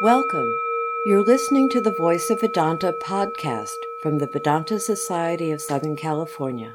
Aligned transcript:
Welcome. 0.00 0.52
You're 1.06 1.24
listening 1.24 1.68
to 1.70 1.80
the 1.80 1.92
Voice 1.92 2.28
of 2.28 2.40
Vedanta 2.40 2.92
podcast 3.00 3.76
from 4.02 4.18
the 4.18 4.26
Vedanta 4.26 4.80
Society 4.80 5.52
of 5.52 5.62
Southern 5.62 5.94
California. 5.94 6.72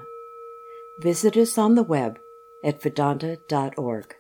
Visit 1.02 1.36
us 1.36 1.58
on 1.58 1.76
the 1.76 1.84
web 1.84 2.18
at 2.64 2.82
vedanta.org. 2.82 4.16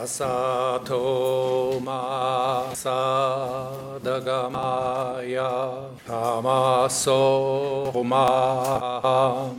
Asato 0.00 1.82
ma 1.82 2.70
sadagamaya 2.72 3.98
tamaso 6.06 7.92
ma 8.04 9.50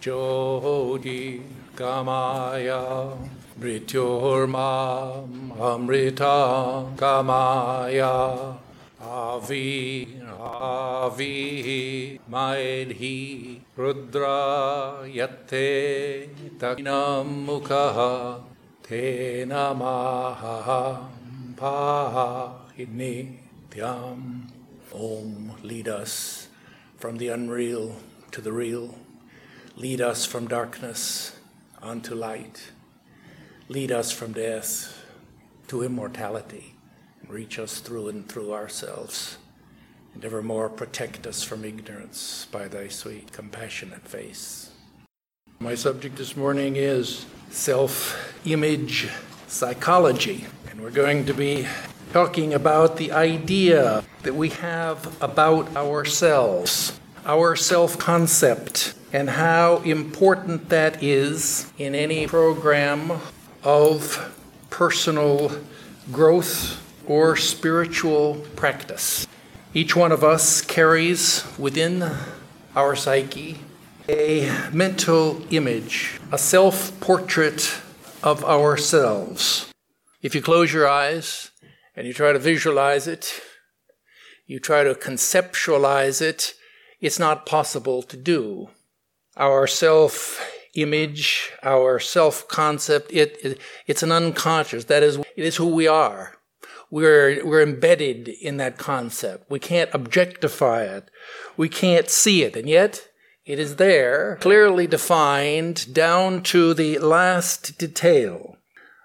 jyotir 0.00 1.42
gamaya 1.76 3.12
mrityormam 3.60 5.52
amrita 5.58 6.86
gamaya 6.96 8.56
avi 9.00 10.08
avi 10.38 12.20
maedhi 12.30 13.60
rudra 13.76 15.02
yatte 15.18 16.28
takinam 16.58 17.28
mukha 17.46 18.40
te 18.82 19.44
namaha 19.52 20.82
pahinnityam 21.60 24.20
om 24.94 25.52
lead 25.62 25.88
us 25.88 26.48
from 26.96 27.18
the 27.18 27.28
unreal 27.28 27.96
to 28.30 28.40
the 28.40 28.52
real 28.52 28.94
lead 29.76 30.00
us 30.00 30.24
from 30.24 30.48
darkness 30.48 31.32
unto 31.80 32.14
light. 32.14 32.72
Lead 33.70 33.92
us 33.92 34.10
from 34.10 34.32
death 34.32 35.04
to 35.66 35.82
immortality 35.82 36.74
and 37.20 37.30
reach 37.30 37.58
us 37.58 37.80
through 37.80 38.08
and 38.08 38.26
through 38.26 38.54
ourselves. 38.54 39.36
And 40.14 40.24
evermore 40.24 40.70
protect 40.70 41.26
us 41.26 41.42
from 41.42 41.66
ignorance 41.66 42.46
by 42.50 42.66
thy 42.66 42.88
sweet, 42.88 43.30
compassionate 43.30 44.08
face. 44.08 44.70
My 45.60 45.74
subject 45.74 46.16
this 46.16 46.34
morning 46.34 46.76
is 46.76 47.26
self 47.50 48.34
image 48.46 49.10
psychology. 49.48 50.46
And 50.70 50.80
we're 50.80 50.90
going 50.90 51.26
to 51.26 51.34
be 51.34 51.66
talking 52.14 52.54
about 52.54 52.96
the 52.96 53.12
idea 53.12 54.02
that 54.22 54.34
we 54.34 54.48
have 54.48 55.22
about 55.22 55.76
ourselves, 55.76 56.98
our 57.26 57.54
self 57.54 57.98
concept, 57.98 58.94
and 59.12 59.28
how 59.28 59.82
important 59.82 60.70
that 60.70 61.02
is 61.02 61.70
in 61.76 61.94
any 61.94 62.26
program 62.26 63.20
of 63.62 64.34
personal 64.70 65.52
growth 66.12 66.82
or 67.06 67.36
spiritual 67.36 68.44
practice. 68.56 69.26
Each 69.74 69.94
one 69.94 70.12
of 70.12 70.24
us 70.24 70.60
carries 70.60 71.44
within 71.58 72.10
our 72.74 72.96
psyche 72.96 73.58
a 74.08 74.50
mental 74.72 75.42
image, 75.50 76.18
a 76.32 76.38
self 76.38 76.98
portrait 77.00 77.80
of 78.22 78.44
ourselves. 78.44 79.70
If 80.22 80.34
you 80.34 80.42
close 80.42 80.72
your 80.72 80.88
eyes 80.88 81.50
and 81.94 82.06
you 82.06 82.14
try 82.14 82.32
to 82.32 82.38
visualize 82.38 83.06
it, 83.06 83.40
you 84.46 84.58
try 84.58 84.82
to 84.82 84.94
conceptualize 84.94 86.22
it, 86.22 86.54
it's 87.00 87.18
not 87.18 87.46
possible 87.46 88.02
to 88.02 88.16
do 88.16 88.70
our 89.36 89.66
self 89.66 90.40
image, 90.82 91.52
our 91.62 91.98
self 91.98 92.48
concept, 92.48 93.12
it, 93.12 93.38
it, 93.42 93.60
it's 93.86 94.02
an 94.02 94.12
unconscious. 94.12 94.84
That 94.84 95.02
is, 95.02 95.16
it 95.16 95.44
is 95.44 95.56
who 95.56 95.66
we 95.66 95.86
are. 95.86 96.34
We're, 96.90 97.44
we're 97.44 97.62
embedded 97.62 98.28
in 98.28 98.56
that 98.56 98.78
concept. 98.78 99.50
We 99.50 99.58
can't 99.58 99.90
objectify 99.92 100.84
it. 100.84 101.10
We 101.56 101.68
can't 101.68 102.08
see 102.08 102.42
it. 102.42 102.56
And 102.56 102.68
yet, 102.68 103.08
it 103.44 103.58
is 103.58 103.76
there, 103.76 104.36
clearly 104.40 104.86
defined 104.86 105.94
down 105.94 106.42
to 106.44 106.74
the 106.74 106.98
last 106.98 107.78
detail. 107.78 108.56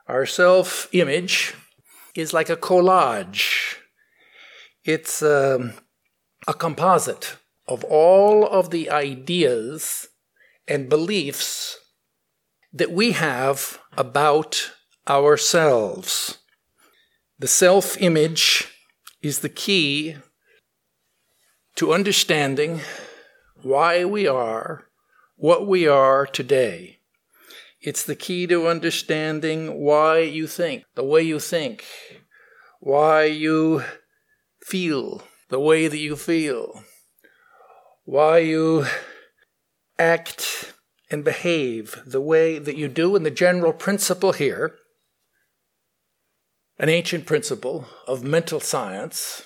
Our 0.08 0.26
self 0.26 0.88
image 0.94 1.54
is 2.16 2.34
like 2.34 2.50
a 2.50 2.58
collage. 2.58 3.78
It's 4.84 5.24
um, 5.24 5.74
a 6.46 6.54
composite 6.54 7.38
of 7.68 7.84
all 7.86 8.46
of 8.46 8.70
the 8.70 8.90
ideas 8.90 10.10
and 10.68 10.90
beliefs 10.90 11.78
that 12.72 12.92
we 12.92 13.12
have 13.12 13.80
about 13.98 14.72
ourselves. 15.08 16.40
The 17.40 17.48
self 17.48 18.00
image 18.02 18.68
is 19.22 19.40
the 19.40 19.50
key 19.50 20.18
to 21.76 21.94
understanding 21.94 22.82
why 23.62 24.06
we 24.06 24.28
are 24.28 24.86
what 25.36 25.68
we 25.68 25.88
are 25.88 26.26
today. 26.26 27.00
It's 27.82 28.04
the 28.06 28.16
key 28.16 28.48
to 28.48 28.68
understanding 28.68 29.82
why 29.82 30.20
you 30.20 30.48
think, 30.48 30.86
the 30.96 31.04
way 31.04 31.22
you 31.22 31.40
think, 31.40 31.84
why 32.80 33.26
you 33.26 33.84
feel 34.66 35.24
the 35.54 35.60
way 35.60 35.88
that 35.88 36.00
you 36.00 36.16
feel, 36.16 36.84
why 38.06 38.40
you 38.40 38.88
act 40.04 40.74
and 41.10 41.24
behave 41.24 42.02
the 42.06 42.22
way 42.22 42.60
that 42.60 42.76
you 42.76 42.88
do. 42.88 43.16
And 43.16 43.26
the 43.26 43.32
general 43.32 43.74
principle 43.74 44.34
here, 44.34 44.76
an 46.78 46.90
ancient 46.90 47.26
principle 47.26 47.86
of 48.08 48.24
mental 48.24 48.60
science, 48.60 49.46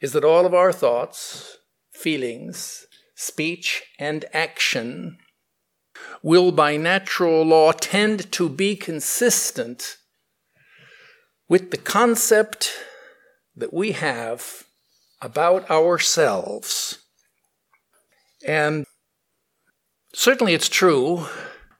is 0.00 0.12
that 0.12 0.24
all 0.24 0.44
of 0.44 0.54
our 0.54 0.72
thoughts, 0.72 1.56
feelings, 1.92 2.86
speech, 3.14 3.82
and 3.98 4.24
action 4.32 5.18
will 6.22 6.52
by 6.52 6.76
natural 6.76 7.42
law 7.44 7.72
tend 7.72 8.30
to 8.32 8.48
be 8.48 8.76
consistent 8.76 9.96
with 11.48 11.70
the 11.70 11.76
concept 11.76 12.72
that 13.54 13.72
we 13.72 13.92
have 13.92 14.64
about 15.20 15.70
ourselves. 15.70 16.98
And 18.44 18.86
Certainly, 20.14 20.54
it's 20.54 20.68
true 20.68 21.26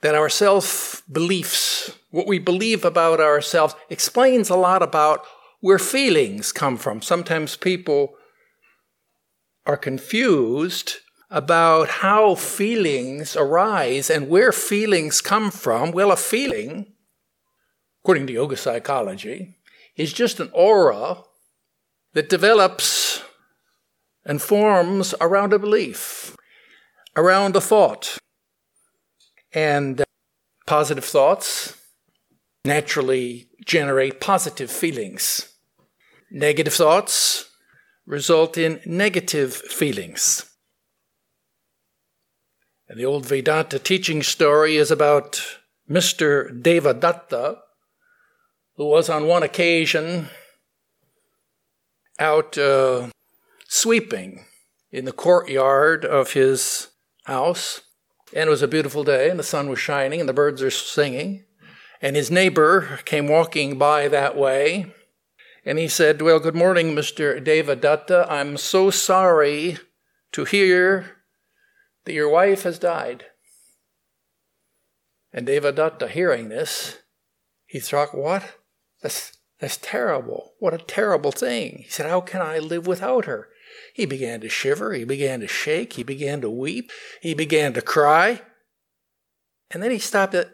that 0.00 0.14
our 0.14 0.28
self 0.28 1.02
beliefs, 1.10 1.96
what 2.10 2.26
we 2.26 2.38
believe 2.38 2.84
about 2.84 3.20
ourselves, 3.20 3.74
explains 3.90 4.50
a 4.50 4.56
lot 4.56 4.82
about 4.82 5.24
where 5.60 5.78
feelings 5.78 6.52
come 6.52 6.76
from. 6.76 7.02
Sometimes 7.02 7.56
people 7.56 8.14
are 9.64 9.76
confused 9.76 10.96
about 11.30 11.88
how 11.88 12.34
feelings 12.34 13.36
arise 13.36 14.10
and 14.10 14.28
where 14.28 14.52
feelings 14.52 15.20
come 15.20 15.50
from. 15.50 15.92
Well, 15.92 16.12
a 16.12 16.16
feeling, 16.16 16.92
according 18.02 18.26
to 18.26 18.32
yoga 18.32 18.56
psychology, 18.56 19.56
is 19.96 20.12
just 20.12 20.40
an 20.40 20.50
aura 20.52 21.22
that 22.12 22.28
develops 22.28 23.22
and 24.24 24.42
forms 24.42 25.14
around 25.20 25.52
a 25.52 25.58
belief, 25.58 26.36
around 27.16 27.56
a 27.56 27.60
thought. 27.60 28.18
And 29.52 30.00
uh, 30.00 30.04
positive 30.66 31.04
thoughts 31.04 31.76
naturally 32.64 33.48
generate 33.64 34.20
positive 34.20 34.70
feelings. 34.70 35.52
Negative 36.30 36.72
thoughts 36.72 37.50
result 38.06 38.56
in 38.56 38.80
negative 38.86 39.54
feelings. 39.54 40.46
And 42.88 42.98
the 42.98 43.04
old 43.04 43.26
Vedanta 43.26 43.78
teaching 43.78 44.22
story 44.22 44.76
is 44.76 44.90
about 44.90 45.42
Mr. 45.88 46.50
Devadatta, 46.62 47.58
who 48.76 48.86
was 48.86 49.08
on 49.08 49.26
one 49.26 49.42
occasion 49.42 50.28
out 52.18 52.56
uh, 52.56 53.08
sweeping 53.66 54.44
in 54.90 55.04
the 55.04 55.12
courtyard 55.12 56.04
of 56.04 56.32
his 56.32 56.88
house. 57.24 57.82
And 58.34 58.48
it 58.48 58.50
was 58.50 58.62
a 58.62 58.68
beautiful 58.68 59.04
day, 59.04 59.28
and 59.28 59.38
the 59.38 59.44
sun 59.44 59.68
was 59.68 59.78
shining, 59.78 60.20
and 60.20 60.28
the 60.28 60.32
birds 60.32 60.62
are 60.62 60.70
singing. 60.70 61.44
And 62.00 62.16
his 62.16 62.30
neighbor 62.30 62.98
came 63.04 63.28
walking 63.28 63.78
by 63.78 64.08
that 64.08 64.36
way, 64.36 64.92
and 65.64 65.78
he 65.78 65.86
said, 65.86 66.20
Well, 66.20 66.40
good 66.40 66.56
morning, 66.56 66.94
Mr. 66.94 67.42
Devadatta. 67.42 68.26
I'm 68.28 68.56
so 68.56 68.90
sorry 68.90 69.78
to 70.32 70.44
hear 70.44 71.18
that 72.04 72.12
your 72.12 72.28
wife 72.28 72.64
has 72.64 72.78
died. 72.78 73.26
And 75.32 75.46
Devadatta, 75.46 76.08
hearing 76.08 76.48
this, 76.48 76.98
he 77.66 77.78
thought, 77.78 78.16
What? 78.16 78.56
That's, 79.02 79.38
that's 79.60 79.76
terrible. 79.76 80.54
What 80.58 80.74
a 80.74 80.78
terrible 80.78 81.32
thing. 81.32 81.82
He 81.84 81.90
said, 81.90 82.10
How 82.10 82.20
can 82.20 82.40
I 82.42 82.58
live 82.58 82.86
without 82.86 83.26
her? 83.26 83.48
He 83.94 84.06
began 84.06 84.40
to 84.40 84.48
shiver, 84.48 84.92
he 84.92 85.04
began 85.04 85.40
to 85.40 85.48
shake, 85.48 85.94
he 85.94 86.02
began 86.02 86.40
to 86.40 86.50
weep, 86.50 86.90
he 87.20 87.34
began 87.34 87.72
to 87.74 87.82
cry. 87.82 88.40
And 89.70 89.82
then 89.82 89.90
he 89.90 89.98
stopped 89.98 90.34
at, 90.34 90.50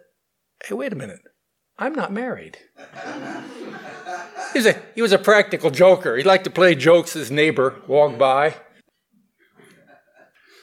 hey, 0.64 0.74
wait 0.74 0.92
a 0.92 0.96
minute, 0.96 1.20
I'm 1.78 1.94
not 1.94 2.12
married. 2.12 2.58
he, 4.52 4.58
was 4.58 4.66
a, 4.66 4.82
he 4.94 5.02
was 5.02 5.12
a 5.12 5.18
practical 5.18 5.70
joker. 5.70 6.16
He 6.16 6.24
liked 6.24 6.44
to 6.44 6.50
play 6.50 6.74
jokes 6.74 7.14
as 7.16 7.30
neighbor 7.30 7.82
walked 7.86 8.18
by. 8.18 8.54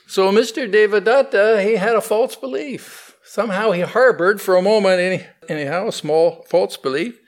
So 0.08 0.32
Mr. 0.32 0.72
Devadatta, 0.72 1.64
he 1.64 1.76
had 1.78 1.96
a 1.96 2.02
false 2.02 2.36
belief. 2.36 3.16
Somehow 3.24 3.72
he 3.72 3.82
harbored 3.82 4.40
for 4.40 4.56
a 4.56 4.62
moment, 4.62 5.26
anyhow, 5.50 5.88
a 5.88 5.92
small 5.92 6.46
false 6.48 6.78
belief, 6.78 7.20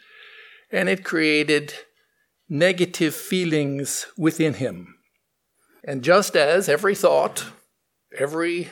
and 0.72 0.88
it 0.88 1.04
created 1.04 1.74
negative 2.48 3.16
feelings 3.16 4.06
within 4.18 4.54
him. 4.56 4.97
And 5.88 6.04
just 6.04 6.36
as 6.36 6.68
every 6.68 6.96
thought, 6.96 7.46
every 8.16 8.72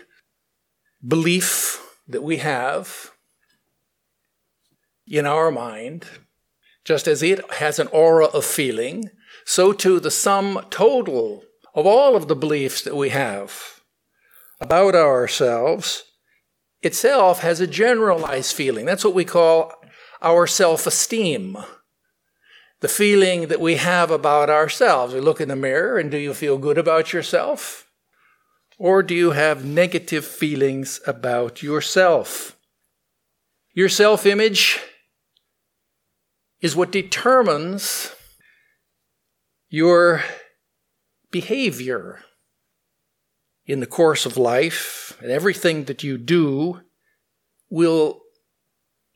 belief 1.08 1.82
that 2.10 2.24
we 2.24 2.38
have 2.38 3.12
in 5.08 5.26
our 5.26 5.50
mind, 5.50 6.06
just 6.84 7.08
as 7.08 7.24
it 7.24 7.40
has 7.54 7.80
an 7.80 7.88
aura 7.88 8.26
of 8.26 8.44
feeling, 8.44 9.10
so 9.46 9.72
too 9.72 10.02
the 10.02 10.12
sum 10.12 10.66
total 10.70 11.44
of 11.74 11.86
all 11.86 12.18
of 12.18 12.28
the 12.28 12.36
beliefs 12.36 12.82
that 12.82 12.98
we 12.98 13.10
have 13.10 13.82
about 14.60 14.94
ourselves 14.94 16.04
itself 16.82 17.40
has 17.40 17.62
a 17.62 17.68
generalized 17.68 18.54
feeling. 18.54 18.86
That's 18.86 19.06
what 19.06 19.14
we 19.14 19.26
call 19.26 19.72
our 20.22 20.48
self 20.48 20.86
esteem. 20.86 21.58
The 22.82 22.88
feeling 22.88 23.48
that 23.48 23.62
we 23.62 23.76
have 23.76 24.12
about 24.12 24.50
ourselves. 24.50 25.14
We 25.14 25.20
look 25.20 25.42
in 25.42 25.48
the 25.48 25.56
mirror 25.56 25.98
and 25.98 26.12
do 26.12 26.18
you 26.18 26.34
feel 26.34 26.58
good 26.58 26.78
about 26.78 27.14
yourself? 27.14 27.90
Or 28.78 29.02
do 29.02 29.16
you 29.16 29.32
have 29.32 29.64
negative 29.64 30.26
feelings 30.26 31.00
about 31.08 31.64
yourself? 31.64 32.58
Your 33.74 33.90
self 33.90 34.26
image 34.26 34.80
is 36.62 36.76
what 36.76 36.92
determines 36.92 38.14
your 39.70 40.24
behavior 41.32 42.22
in 43.66 43.80
the 43.80 43.86
course 43.88 44.26
of 44.26 44.38
life, 44.38 45.18
and 45.22 45.32
everything 45.32 45.86
that 45.86 46.04
you 46.04 46.18
do 46.18 46.82
will 47.70 48.22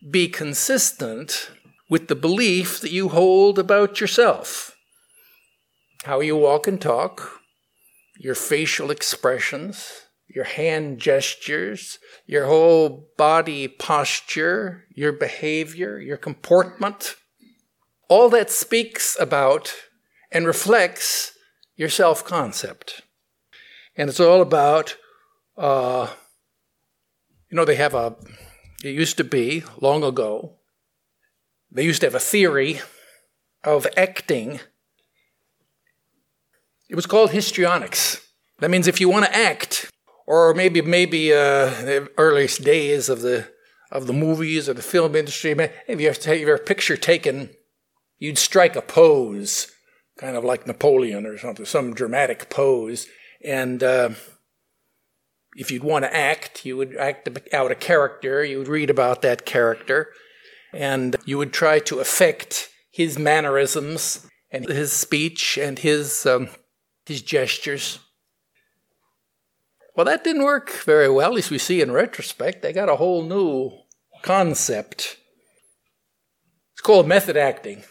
be 0.10 0.28
consistent 0.28 1.52
with 1.90 2.08
the 2.08 2.16
belief 2.16 2.80
that 2.82 2.92
you 2.92 3.10
hold 3.10 3.58
about 3.58 4.00
yourself. 4.00 4.78
How 6.04 6.22
you 6.22 6.38
walk 6.38 6.68
and 6.68 6.80
talk, 6.80 7.42
your 8.18 8.36
facial 8.36 8.92
expressions, 8.92 10.04
your 10.28 10.46
hand 10.46 11.00
gestures, 11.00 11.98
your 12.28 12.46
whole 12.46 13.10
body 13.18 13.68
posture, 13.68 14.86
your 14.94 15.12
behavior, 15.12 16.00
your 16.00 16.18
comportment. 16.18 17.16
All 18.08 18.30
that 18.30 18.52
speaks 18.52 19.18
about 19.20 19.74
and 20.32 20.46
reflects 20.46 21.34
your 21.76 21.90
self 21.90 22.24
concept. 22.24 23.02
And 23.96 24.10
it's 24.10 24.20
all 24.20 24.42
about, 24.42 24.96
uh, 25.58 26.08
you 27.50 27.56
know, 27.56 27.66
they 27.66 27.76
have 27.76 27.96
a, 27.96 28.16
it 28.84 28.92
used 28.96 29.18
to 29.18 29.24
be 29.24 29.64
long 29.82 30.04
ago, 30.04 30.59
they 31.80 31.86
used 31.86 32.02
to 32.02 32.08
have 32.08 32.16
a 32.16 32.20
theory 32.20 32.82
of 33.64 33.88
acting. 33.96 34.60
It 36.90 36.96
was 36.98 37.06
called 37.06 37.32
histrionics. 37.32 38.20
That 38.58 38.70
means 38.70 38.86
if 38.86 39.00
you 39.00 39.08
want 39.08 39.24
to 39.24 39.34
act, 39.34 39.90
or 40.28 40.54
maybe 40.54 40.82
maybe 40.82 41.32
uh, 41.32 41.68
the 41.70 42.12
earliest 42.18 42.66
days 42.66 43.08
of 43.08 43.22
the 43.22 43.48
of 43.94 44.08
the 44.08 44.14
movies 44.14 44.68
or 44.68 44.74
the 44.74 44.82
film 44.82 45.16
industry, 45.16 45.52
if 45.88 46.02
you 46.02 46.08
have 46.08 46.20
to 46.20 46.30
have 46.32 46.40
your 46.40 46.58
picture 46.58 46.98
taken, 46.98 47.52
you'd 48.18 48.38
strike 48.38 48.76
a 48.76 48.82
pose, 48.82 49.72
kind 50.18 50.36
of 50.36 50.44
like 50.44 50.68
Napoleon 50.68 51.26
or 51.26 51.38
something, 51.38 51.66
some 51.66 51.94
dramatic 51.94 52.50
pose, 52.50 53.08
and 53.42 53.82
uh, 53.82 54.10
if 55.56 55.72
you'd 55.72 55.86
want 55.86 56.04
to 56.04 56.14
act, 56.14 56.66
you 56.66 56.76
would 56.76 56.98
act 56.98 57.30
out 57.54 57.72
a 57.72 57.76
character, 57.76 58.44
you 58.44 58.58
would 58.58 58.68
read 58.68 58.90
about 58.90 59.22
that 59.22 59.46
character, 59.46 60.12
and 60.74 61.16
you 61.26 61.38
would 61.38 61.54
try 61.54 61.80
to 61.80 62.00
affect 62.00 62.70
his 62.92 63.18
mannerisms 63.18 64.28
and 64.52 64.68
his 64.68 64.92
speech 64.92 65.58
and 65.58 65.80
his, 65.80 66.26
um, 66.26 66.50
his 67.06 67.22
gestures. 67.22 68.00
Well, 69.96 70.06
that 70.06 70.24
didn't 70.24 70.44
work 70.44 70.70
very 70.70 71.10
well, 71.10 71.38
as 71.38 71.50
we 71.50 71.58
see 71.58 71.82
in 71.82 71.92
retrospect. 71.92 72.62
They 72.62 72.72
got 72.72 72.90
a 72.90 72.96
whole 72.96 73.24
new 73.24 73.72
concept. 74.22 75.18
It's 76.74 76.82
called 76.82 77.08
method 77.08 77.36
acting. 77.36 77.84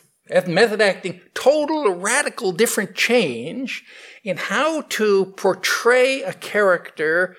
Method 0.46 0.80
acting, 0.80 1.20
total 1.34 1.94
radical 1.94 2.52
different 2.52 2.94
change 2.94 3.84
in 4.24 4.36
how 4.36 4.82
to 4.82 5.26
portray 5.36 6.22
a 6.22 6.34
character 6.34 7.34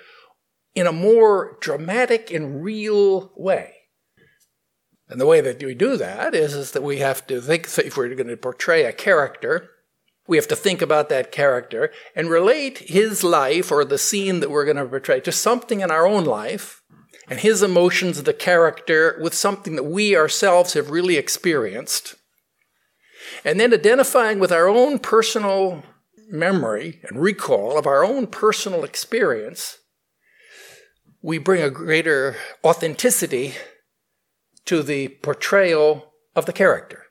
in 0.74 0.88
a 0.88 0.92
more 0.92 1.58
dramatic 1.62 2.32
and 2.32 2.64
real 2.64 3.32
way. 3.36 3.79
And 5.10 5.20
the 5.20 5.26
way 5.26 5.42
that 5.42 5.62
we 5.62 5.74
do 5.74 5.98
that 5.98 6.36
is, 6.36 6.54
is 6.54 6.72
that 6.72 6.84
we 6.84 7.00
have 7.00 7.26
to 7.28 7.42
think, 7.42 7.66
if 7.80 7.98
we're 7.98 8.14
going 8.14 8.28
to 8.28 8.38
portray 8.38 8.86
a 8.86 8.94
character, 8.94 9.72
we 10.28 10.38
have 10.38 10.48
to 10.50 10.56
think 10.56 10.84
about 10.84 11.10
that 11.10 11.32
character 11.32 11.92
and 12.16 12.30
relate 12.30 12.78
his 12.78 13.24
life 13.24 13.72
or 13.72 13.84
the 13.84 13.98
scene 13.98 14.40
that 14.40 14.52
we're 14.52 14.66
going 14.66 14.78
to 14.78 14.86
portray 14.86 15.20
to 15.22 15.32
something 15.32 15.82
in 15.82 15.90
our 15.90 16.06
own 16.06 16.24
life 16.24 16.84
and 17.28 17.40
his 17.40 17.64
emotions 17.64 18.20
of 18.20 18.26
the 18.26 18.34
character 18.34 19.18
with 19.22 19.34
something 19.34 19.76
that 19.76 19.84
we 19.84 20.16
ourselves 20.16 20.74
have 20.74 20.92
really 20.92 21.18
experienced. 21.18 22.16
And 23.44 23.60
then 23.60 23.74
identifying 23.74 24.40
with 24.40 24.52
our 24.52 24.68
own 24.68 25.00
personal 25.00 25.84
memory 26.30 27.00
and 27.10 27.20
recall 27.20 27.78
of 27.78 27.88
our 27.88 28.04
own 28.04 28.28
personal 28.28 28.84
experience, 28.84 29.80
we 31.22 31.40
bring 31.40 31.64
a 31.64 31.72
greater 31.72 32.36
authenticity 32.64 33.56
to 34.66 34.84
the 34.84 35.10
portrayal 35.22 36.14
of 36.36 36.46
the 36.46 36.54
character. 36.54 37.06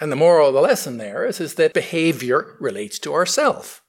And 0.00 0.10
the 0.10 0.16
moral 0.16 0.48
of 0.48 0.54
the 0.54 0.60
lesson 0.60 0.98
there 0.98 1.24
is, 1.24 1.40
is 1.40 1.54
that 1.54 1.74
behavior 1.74 2.56
relates 2.58 2.98
to 3.00 3.12
ourself. 3.12 3.82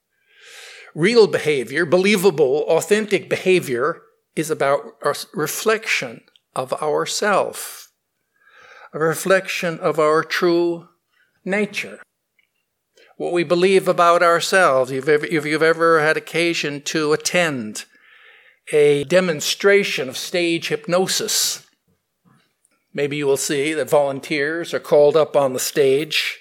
Real 0.93 1.27
behavior, 1.27 1.85
believable, 1.85 2.65
authentic 2.67 3.29
behavior, 3.29 4.01
is 4.35 4.51
about 4.51 4.97
a 5.01 5.15
reflection 5.33 6.21
of 6.55 6.73
ourself, 6.73 7.91
a 8.93 8.99
reflection 8.99 9.79
of 9.79 9.99
our 9.99 10.23
true 10.23 10.87
nature 11.43 11.99
what 13.17 13.33
we 13.33 13.43
believe 13.43 13.87
about 13.87 14.23
ourselves. 14.23 14.91
If 14.91 15.31
you've 15.31 15.63
ever 15.63 16.01
had 16.01 16.17
occasion 16.17 16.81
to 16.81 17.13
attend 17.13 17.85
a 18.71 19.03
demonstration 19.05 20.09
of 20.09 20.17
stage 20.17 20.69
hypnosis, 20.69 21.62
maybe 22.93 23.17
you 23.17 23.25
will 23.25 23.37
see 23.37 23.73
that 23.73 23.89
volunteers 23.89 24.73
are 24.73 24.79
called 24.79 25.15
up 25.15 25.35
on 25.35 25.53
the 25.53 25.59
stage, 25.59 26.39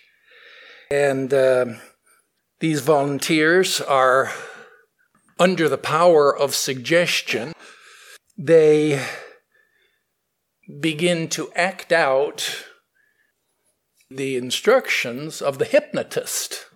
and 0.91 1.33
uh, 1.33 1.67
these 2.61 2.81
volunteers 2.81 3.81
are 3.81 4.31
under 5.39 5.69
the 5.69 5.79
power 5.79 6.37
of 6.37 6.55
suggestion. 6.55 7.53
They 8.39 9.05
begin 10.81 11.29
to 11.29 11.51
act 11.55 11.93
out 11.93 12.65
the 14.11 14.37
instructions 14.37 15.43
of 15.43 15.59
the 15.59 15.65
hypnotist. 15.65 16.67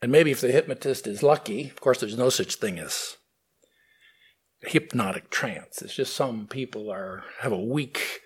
And 0.00 0.10
maybe 0.10 0.30
if 0.30 0.40
the 0.40 0.52
hypnotist 0.52 1.06
is 1.06 1.22
lucky, 1.22 1.68
of 1.68 1.80
course, 1.80 2.00
there's 2.00 2.16
no 2.16 2.28
such 2.28 2.56
thing 2.56 2.78
as 2.78 3.16
hypnotic 4.62 5.30
trance. 5.30 5.82
It's 5.82 5.94
just 5.94 6.14
some 6.14 6.46
people 6.46 6.90
are 6.90 7.24
have 7.40 7.52
a 7.52 7.58
weak 7.58 8.20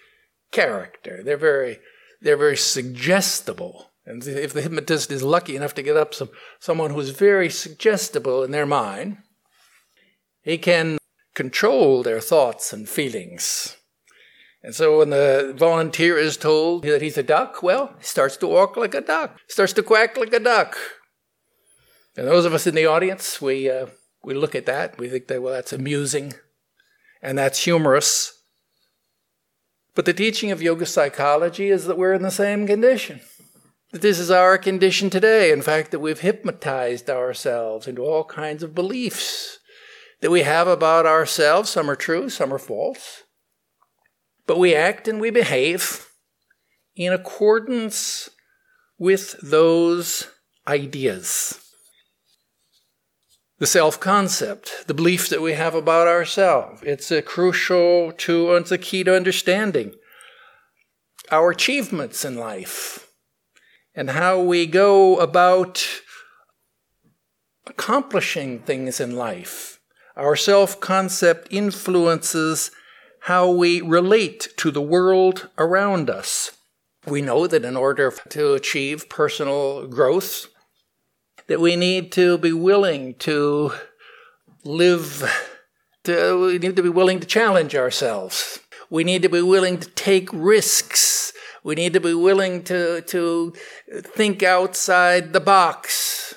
character. 0.52 1.22
They're 1.22 1.36
very 1.36 1.78
they're 2.20 2.36
very 2.36 2.56
suggestible. 2.56 3.90
And 4.04 4.24
if 4.24 4.52
the 4.52 4.62
hypnotist 4.62 5.10
is 5.10 5.22
lucky 5.22 5.56
enough 5.56 5.74
to 5.74 5.82
get 5.82 5.96
up 5.96 6.14
some 6.14 6.30
someone 6.60 6.90
who's 6.90 7.10
very 7.10 7.50
suggestible 7.50 8.44
in 8.44 8.50
their 8.50 8.66
mind, 8.66 9.18
he 10.42 10.58
can 10.58 10.98
control 11.34 12.02
their 12.02 12.20
thoughts 12.20 12.72
and 12.72 12.88
feelings. 12.88 13.76
And 14.62 14.74
so 14.74 14.98
when 14.98 15.10
the 15.10 15.54
volunteer 15.56 16.18
is 16.18 16.36
told 16.36 16.82
that 16.84 17.02
he's 17.02 17.18
a 17.18 17.22
duck, 17.22 17.62
well, 17.62 17.94
he 17.98 18.04
starts 18.04 18.36
to 18.38 18.48
walk 18.48 18.76
like 18.76 18.94
a 18.94 19.00
duck, 19.00 19.38
starts 19.46 19.72
to 19.74 19.82
quack 19.82 20.16
like 20.16 20.32
a 20.32 20.40
duck. 20.40 20.76
And 22.16 22.26
those 22.26 22.44
of 22.44 22.54
us 22.54 22.66
in 22.66 22.74
the 22.74 22.86
audience, 22.86 23.40
we, 23.40 23.70
uh, 23.70 23.86
we 24.26 24.34
look 24.34 24.56
at 24.56 24.66
that, 24.66 24.98
we 24.98 25.08
think 25.08 25.28
that, 25.28 25.40
well, 25.40 25.54
that's 25.54 25.72
amusing 25.72 26.34
and 27.22 27.38
that's 27.38 27.64
humorous. 27.64 28.42
But 29.94 30.04
the 30.04 30.12
teaching 30.12 30.50
of 30.50 30.60
yoga 30.60 30.84
psychology 30.84 31.70
is 31.70 31.86
that 31.86 31.96
we're 31.96 32.12
in 32.12 32.22
the 32.22 32.30
same 32.30 32.66
condition. 32.66 33.20
That 33.92 34.02
this 34.02 34.18
is 34.18 34.30
our 34.30 34.58
condition 34.58 35.10
today. 35.10 35.52
In 35.52 35.62
fact, 35.62 35.92
that 35.92 36.00
we've 36.00 36.20
hypnotized 36.20 37.08
ourselves 37.08 37.86
into 37.86 38.02
all 38.02 38.24
kinds 38.24 38.64
of 38.64 38.74
beliefs 38.74 39.60
that 40.20 40.32
we 40.32 40.42
have 40.42 40.66
about 40.66 41.06
ourselves. 41.06 41.70
Some 41.70 41.88
are 41.88 41.96
true, 41.96 42.28
some 42.28 42.52
are 42.52 42.58
false. 42.58 43.22
But 44.44 44.58
we 44.58 44.74
act 44.74 45.06
and 45.06 45.20
we 45.20 45.30
behave 45.30 46.08
in 46.96 47.12
accordance 47.12 48.28
with 48.98 49.36
those 49.40 50.28
ideas. 50.66 51.65
The 53.58 53.66
self 53.66 53.98
concept, 53.98 54.86
the 54.86 54.92
belief 54.92 55.30
that 55.30 55.40
we 55.40 55.54
have 55.54 55.74
about 55.74 56.06
ourselves, 56.06 56.82
it's 56.82 57.10
a 57.10 57.22
crucial 57.22 58.12
to, 58.12 58.54
it's 58.54 58.70
a 58.70 58.76
key 58.76 59.02
to 59.04 59.16
understanding 59.16 59.94
our 61.30 61.50
achievements 61.50 62.24
in 62.24 62.36
life 62.36 63.10
and 63.94 64.10
how 64.10 64.40
we 64.40 64.66
go 64.66 65.18
about 65.18 65.86
accomplishing 67.66 68.60
things 68.60 69.00
in 69.00 69.16
life. 69.16 69.80
Our 70.16 70.36
self 70.36 70.78
concept 70.78 71.48
influences 71.50 72.70
how 73.20 73.50
we 73.50 73.80
relate 73.80 74.48
to 74.58 74.70
the 74.70 74.82
world 74.82 75.48
around 75.56 76.10
us. 76.10 76.52
We 77.06 77.22
know 77.22 77.46
that 77.46 77.64
in 77.64 77.76
order 77.76 78.12
to 78.30 78.52
achieve 78.52 79.08
personal 79.08 79.86
growth, 79.86 80.48
that 81.48 81.60
we 81.60 81.76
need 81.76 82.12
to 82.12 82.38
be 82.38 82.52
willing 82.52 83.14
to 83.14 83.72
live, 84.64 85.24
to, 86.04 86.40
we 86.40 86.58
need 86.58 86.76
to 86.76 86.82
be 86.82 86.88
willing 86.88 87.20
to 87.20 87.26
challenge 87.26 87.74
ourselves. 87.74 88.60
We 88.90 89.04
need 89.04 89.22
to 89.22 89.28
be 89.28 89.42
willing 89.42 89.78
to 89.78 89.88
take 89.90 90.28
risks. 90.32 91.32
We 91.64 91.74
need 91.74 91.92
to 91.94 92.00
be 92.00 92.14
willing 92.14 92.62
to, 92.64 93.00
to 93.02 93.52
think 94.02 94.42
outside 94.42 95.32
the 95.32 95.40
box. 95.40 96.34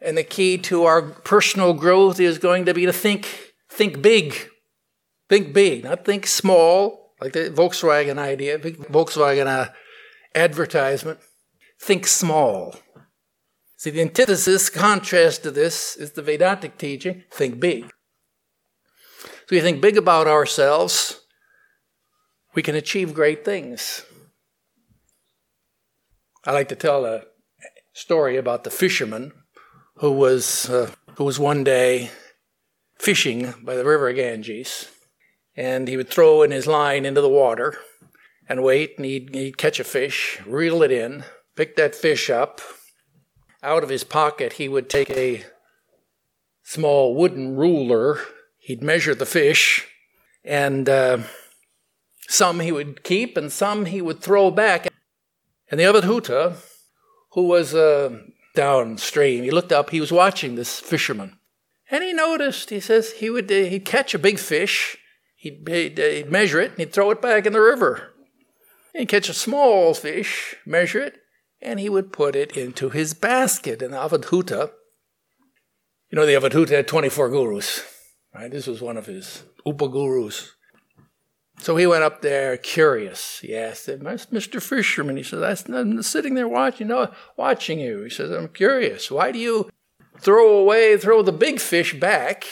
And 0.00 0.16
the 0.16 0.24
key 0.24 0.58
to 0.58 0.84
our 0.84 1.02
personal 1.02 1.72
growth 1.72 2.20
is 2.20 2.38
going 2.38 2.66
to 2.66 2.74
be 2.74 2.86
to 2.86 2.92
think, 2.92 3.52
think 3.70 4.02
big. 4.02 4.50
Think 5.28 5.54
big, 5.54 5.84
not 5.84 6.04
think 6.04 6.26
small, 6.26 7.14
like 7.20 7.32
the 7.32 7.50
Volkswagen 7.50 8.18
idea, 8.18 8.58
Volkswagen 8.58 9.46
uh, 9.46 9.70
advertisement. 10.34 11.18
Think 11.80 12.06
small. 12.06 12.76
See, 13.76 13.90
the 13.90 14.00
antithesis, 14.00 14.70
contrast 14.70 15.42
to 15.42 15.50
this, 15.50 15.96
is 15.96 16.12
the 16.12 16.22
Vedantic 16.22 16.78
teaching 16.78 17.24
think 17.30 17.60
big. 17.60 17.90
So 19.24 19.56
we 19.56 19.60
think 19.60 19.82
big 19.82 19.96
about 19.96 20.26
ourselves, 20.26 21.20
we 22.54 22.62
can 22.62 22.74
achieve 22.74 23.12
great 23.12 23.44
things. 23.44 24.06
I 26.44 26.52
like 26.52 26.68
to 26.68 26.76
tell 26.76 27.04
a 27.04 27.22
story 27.92 28.36
about 28.36 28.64
the 28.64 28.70
fisherman 28.70 29.32
who 29.96 30.12
was, 30.12 30.70
uh, 30.70 30.90
who 31.16 31.24
was 31.24 31.38
one 31.38 31.64
day 31.64 32.10
fishing 32.98 33.54
by 33.62 33.74
the 33.76 33.84
river 33.84 34.12
Ganges, 34.12 34.88
and 35.56 35.88
he 35.88 35.96
would 35.96 36.08
throw 36.08 36.42
in 36.42 36.50
his 36.50 36.66
line 36.66 37.04
into 37.04 37.20
the 37.20 37.28
water 37.28 37.76
and 38.48 38.62
wait, 38.62 38.94
and 38.96 39.04
he'd, 39.04 39.34
he'd 39.34 39.58
catch 39.58 39.80
a 39.80 39.84
fish, 39.84 40.40
reel 40.46 40.82
it 40.82 40.92
in, 40.92 41.24
pick 41.56 41.76
that 41.76 41.94
fish 41.94 42.30
up. 42.30 42.60
Out 43.64 43.82
of 43.82 43.88
his 43.88 44.04
pocket, 44.04 44.54
he 44.54 44.68
would 44.68 44.90
take 44.90 45.08
a 45.08 45.42
small 46.62 47.14
wooden 47.14 47.56
ruler. 47.56 48.20
He'd 48.58 48.82
measure 48.82 49.14
the 49.14 49.24
fish, 49.24 49.86
and 50.44 50.86
uh, 50.86 51.20
some 52.28 52.60
he 52.60 52.70
would 52.70 53.02
keep, 53.02 53.38
and 53.38 53.50
some 53.50 53.86
he 53.86 54.02
would 54.02 54.20
throw 54.20 54.50
back. 54.50 54.88
And 55.70 55.80
the 55.80 55.86
other 55.86 56.02
Avadhuta, 56.02 56.56
who 57.32 57.44
was 57.44 57.74
uh, 57.74 58.18
downstream, 58.54 59.44
he 59.44 59.50
looked 59.50 59.72
up, 59.72 59.88
he 59.88 60.00
was 60.00 60.12
watching 60.12 60.56
this 60.56 60.78
fisherman. 60.78 61.38
And 61.90 62.04
he 62.04 62.12
noticed, 62.12 62.68
he 62.68 62.80
says, 62.80 63.12
he 63.12 63.30
would 63.30 63.50
uh, 63.50 63.54
he'd 63.54 63.86
catch 63.86 64.12
a 64.12 64.18
big 64.18 64.38
fish, 64.38 64.98
he'd, 65.36 65.66
he'd, 65.66 65.96
he'd 65.96 66.30
measure 66.30 66.60
it, 66.60 66.72
and 66.72 66.80
he'd 66.80 66.92
throw 66.92 67.10
it 67.12 67.22
back 67.22 67.46
in 67.46 67.54
the 67.54 67.62
river. 67.62 68.12
He'd 68.92 69.08
catch 69.08 69.30
a 69.30 69.34
small 69.34 69.94
fish, 69.94 70.54
measure 70.66 71.00
it, 71.00 71.23
and 71.64 71.80
he 71.80 71.88
would 71.88 72.12
put 72.12 72.36
it 72.36 72.56
into 72.56 72.90
his 72.90 73.14
basket. 73.14 73.82
And 73.82 73.94
Avadhuta, 73.94 74.70
you 76.10 76.16
know, 76.16 76.26
the 76.26 76.34
Avadhuta 76.34 76.70
had 76.70 76.86
24 76.86 77.30
gurus, 77.30 77.82
right? 78.34 78.50
This 78.50 78.66
was 78.66 78.80
one 78.80 78.96
of 78.96 79.06
his 79.06 79.42
upagurus. 79.66 80.50
So 81.58 81.76
he 81.76 81.86
went 81.86 82.02
up 82.02 82.20
there 82.20 82.56
curious. 82.56 83.38
He 83.38 83.56
asked 83.56 83.88
him, 83.88 84.00
Mr. 84.00 84.60
Fisherman, 84.60 85.16
he 85.16 85.22
says, 85.22 85.64
I'm 85.68 86.02
sitting 86.02 86.34
there 86.34 86.48
watching, 86.48 86.88
know, 86.88 87.12
watching 87.36 87.78
you. 87.78 88.02
He 88.02 88.10
says, 88.10 88.30
I'm 88.30 88.48
curious. 88.48 89.10
Why 89.10 89.32
do 89.32 89.38
you 89.38 89.70
throw 90.18 90.56
away, 90.56 90.96
throw 90.96 91.22
the 91.22 91.32
big 91.32 91.60
fish 91.60 91.98
back, 91.98 92.44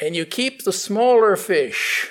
and 0.00 0.14
you 0.14 0.26
keep 0.26 0.64
the 0.64 0.72
smaller 0.72 1.34
fish? 1.34 2.10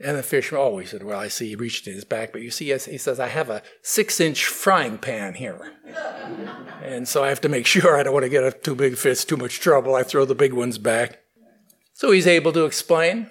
And 0.00 0.18
the 0.18 0.22
fisherman, 0.22 0.80
he 0.80 0.86
said, 0.86 1.04
well, 1.04 1.20
I 1.20 1.28
see 1.28 1.50
he 1.50 1.54
reached 1.54 1.86
in 1.86 1.94
his 1.94 2.04
back, 2.04 2.32
but 2.32 2.42
you 2.42 2.50
see, 2.50 2.66
he 2.66 2.98
says, 2.98 3.20
I 3.20 3.28
have 3.28 3.48
a 3.48 3.62
six 3.82 4.20
inch 4.20 4.44
frying 4.44 4.98
pan 4.98 5.34
here. 5.34 5.72
and 6.82 7.06
so 7.06 7.22
I 7.22 7.28
have 7.28 7.40
to 7.42 7.48
make 7.48 7.66
sure 7.66 7.96
I 7.96 8.02
don't 8.02 8.12
want 8.12 8.24
to 8.24 8.30
get 8.30 8.44
a 8.44 8.50
too 8.50 8.74
big 8.74 8.96
fish, 8.96 9.24
too 9.24 9.36
much 9.36 9.60
trouble. 9.60 9.94
I 9.94 10.02
throw 10.02 10.24
the 10.24 10.34
big 10.34 10.52
ones 10.52 10.78
back. 10.78 11.20
So 11.92 12.10
he's 12.10 12.26
able 12.26 12.52
to 12.52 12.64
explain. 12.64 13.30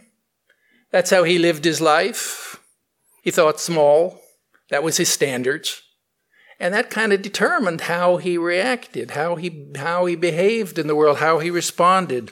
That's 0.89 1.10
how 1.10 1.24
he 1.24 1.38
lived 1.38 1.65
his 1.65 1.82
life. 1.82 2.62
He 3.24 3.32
thought 3.32 3.60
small. 3.60 4.22
That 4.70 4.84
was 4.84 4.98
his 4.98 5.10
standards. 5.10 5.82
And 6.60 6.74
that 6.74 6.89
kind 6.89 7.12
of 7.12 7.22
determined 7.22 7.82
how 7.82 8.17
he 8.17 8.38
reacted, 8.38 9.12
how 9.12 9.36
he, 9.36 9.72
how 9.75 10.05
he 10.05 10.15
behaved 10.15 10.79
in 10.79 10.88
the 10.88 10.96
world, 10.96 11.17
how 11.17 11.39
he 11.39 11.50
responded 11.50 12.32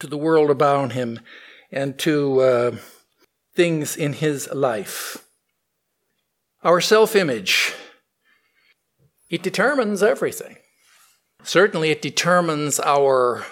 to 0.00 0.08
the 0.08 0.16
world 0.16 0.50
about 0.50 0.92
him 0.92 1.20
and 1.70 1.96
to 2.00 2.40
uh, 2.40 2.76
things 3.60 3.94
in 3.94 4.14
his 4.14 4.48
life. 4.54 5.22
Our 6.62 6.80
self 6.80 7.14
image, 7.14 7.74
it 9.28 9.42
determines 9.42 10.02
everything. 10.02 10.56
Certainly, 11.42 11.90
it 11.90 12.00
determines 12.00 12.80
our 12.80 13.44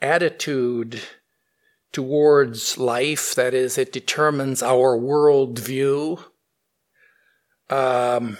attitude 0.00 1.02
towards 1.92 2.78
life. 2.78 3.34
That 3.34 3.52
is, 3.52 3.76
it 3.76 3.92
determines 3.92 4.62
our 4.62 4.96
worldview. 4.96 6.24
Um, 7.68 8.38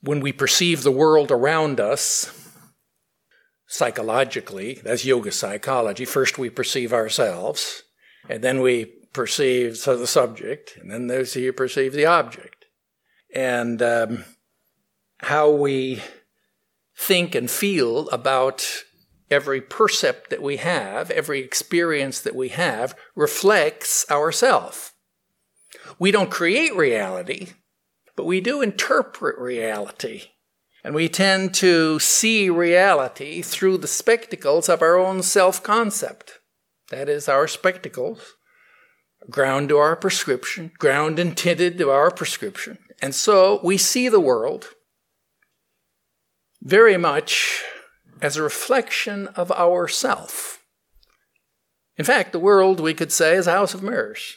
when 0.00 0.18
we 0.18 0.32
perceive 0.32 0.82
the 0.82 0.90
world 0.90 1.30
around 1.30 1.78
us, 1.78 2.04
psychologically, 3.68 4.80
that's 4.82 5.04
yoga 5.04 5.30
psychology, 5.30 6.04
first 6.04 6.36
we 6.36 6.50
perceive 6.50 6.92
ourselves, 6.92 7.84
and 8.28 8.42
then 8.42 8.60
we 8.60 8.86
perceive 9.12 9.76
so 9.76 9.96
the 9.96 10.06
subject, 10.06 10.76
and 10.76 10.90
then 10.90 11.06
there's 11.06 11.34
you 11.36 11.52
perceive 11.52 11.92
the 11.92 12.06
object. 12.06 12.66
And 13.34 13.82
um, 13.82 14.24
how 15.18 15.50
we 15.50 16.02
think 16.96 17.34
and 17.34 17.50
feel 17.50 18.08
about 18.10 18.66
every 19.30 19.60
percept 19.60 20.30
that 20.30 20.42
we 20.42 20.58
have, 20.58 21.10
every 21.10 21.40
experience 21.40 22.20
that 22.20 22.34
we 22.34 22.48
have, 22.50 22.94
reflects 23.14 24.08
ourself. 24.10 24.94
We 25.98 26.10
don't 26.10 26.30
create 26.30 26.74
reality, 26.74 27.48
but 28.14 28.26
we 28.26 28.40
do 28.40 28.62
interpret 28.62 29.38
reality. 29.38 30.24
And 30.84 30.94
we 30.94 31.08
tend 31.08 31.52
to 31.54 31.98
see 31.98 32.48
reality 32.48 33.42
through 33.42 33.78
the 33.78 33.88
spectacles 33.88 34.68
of 34.68 34.82
our 34.82 34.96
own 34.96 35.22
self 35.22 35.62
concept. 35.62 36.35
That 36.90 37.08
is, 37.08 37.28
our 37.28 37.48
spectacles, 37.48 38.34
ground 39.28 39.68
to 39.70 39.78
our 39.78 39.96
prescription, 39.96 40.72
ground 40.78 41.18
and 41.18 41.36
tinted 41.36 41.78
to 41.78 41.90
our 41.90 42.10
prescription. 42.10 42.78
And 43.02 43.14
so 43.14 43.60
we 43.62 43.76
see 43.76 44.08
the 44.08 44.20
world 44.20 44.68
very 46.62 46.96
much 46.96 47.62
as 48.22 48.36
a 48.36 48.42
reflection 48.42 49.28
of 49.28 49.52
ourself. 49.52 50.64
In 51.96 52.04
fact, 52.04 52.32
the 52.32 52.38
world, 52.38 52.80
we 52.80 52.94
could 52.94 53.12
say, 53.12 53.34
is 53.34 53.46
a 53.46 53.52
house 53.52 53.74
of 53.74 53.82
mirrors. 53.82 54.36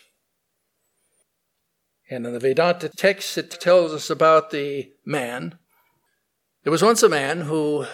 And 2.09 2.25
in 2.25 2.33
the 2.33 2.39
Vedanta 2.39 2.89
text, 2.89 3.37
it 3.37 3.51
tells 3.51 3.93
us 3.93 4.09
about 4.09 4.49
the 4.49 4.91
man. 5.05 5.59
There 6.63 6.71
was 6.71 6.81
once 6.81 7.03
a 7.03 7.09
man 7.09 7.41
who 7.41 7.85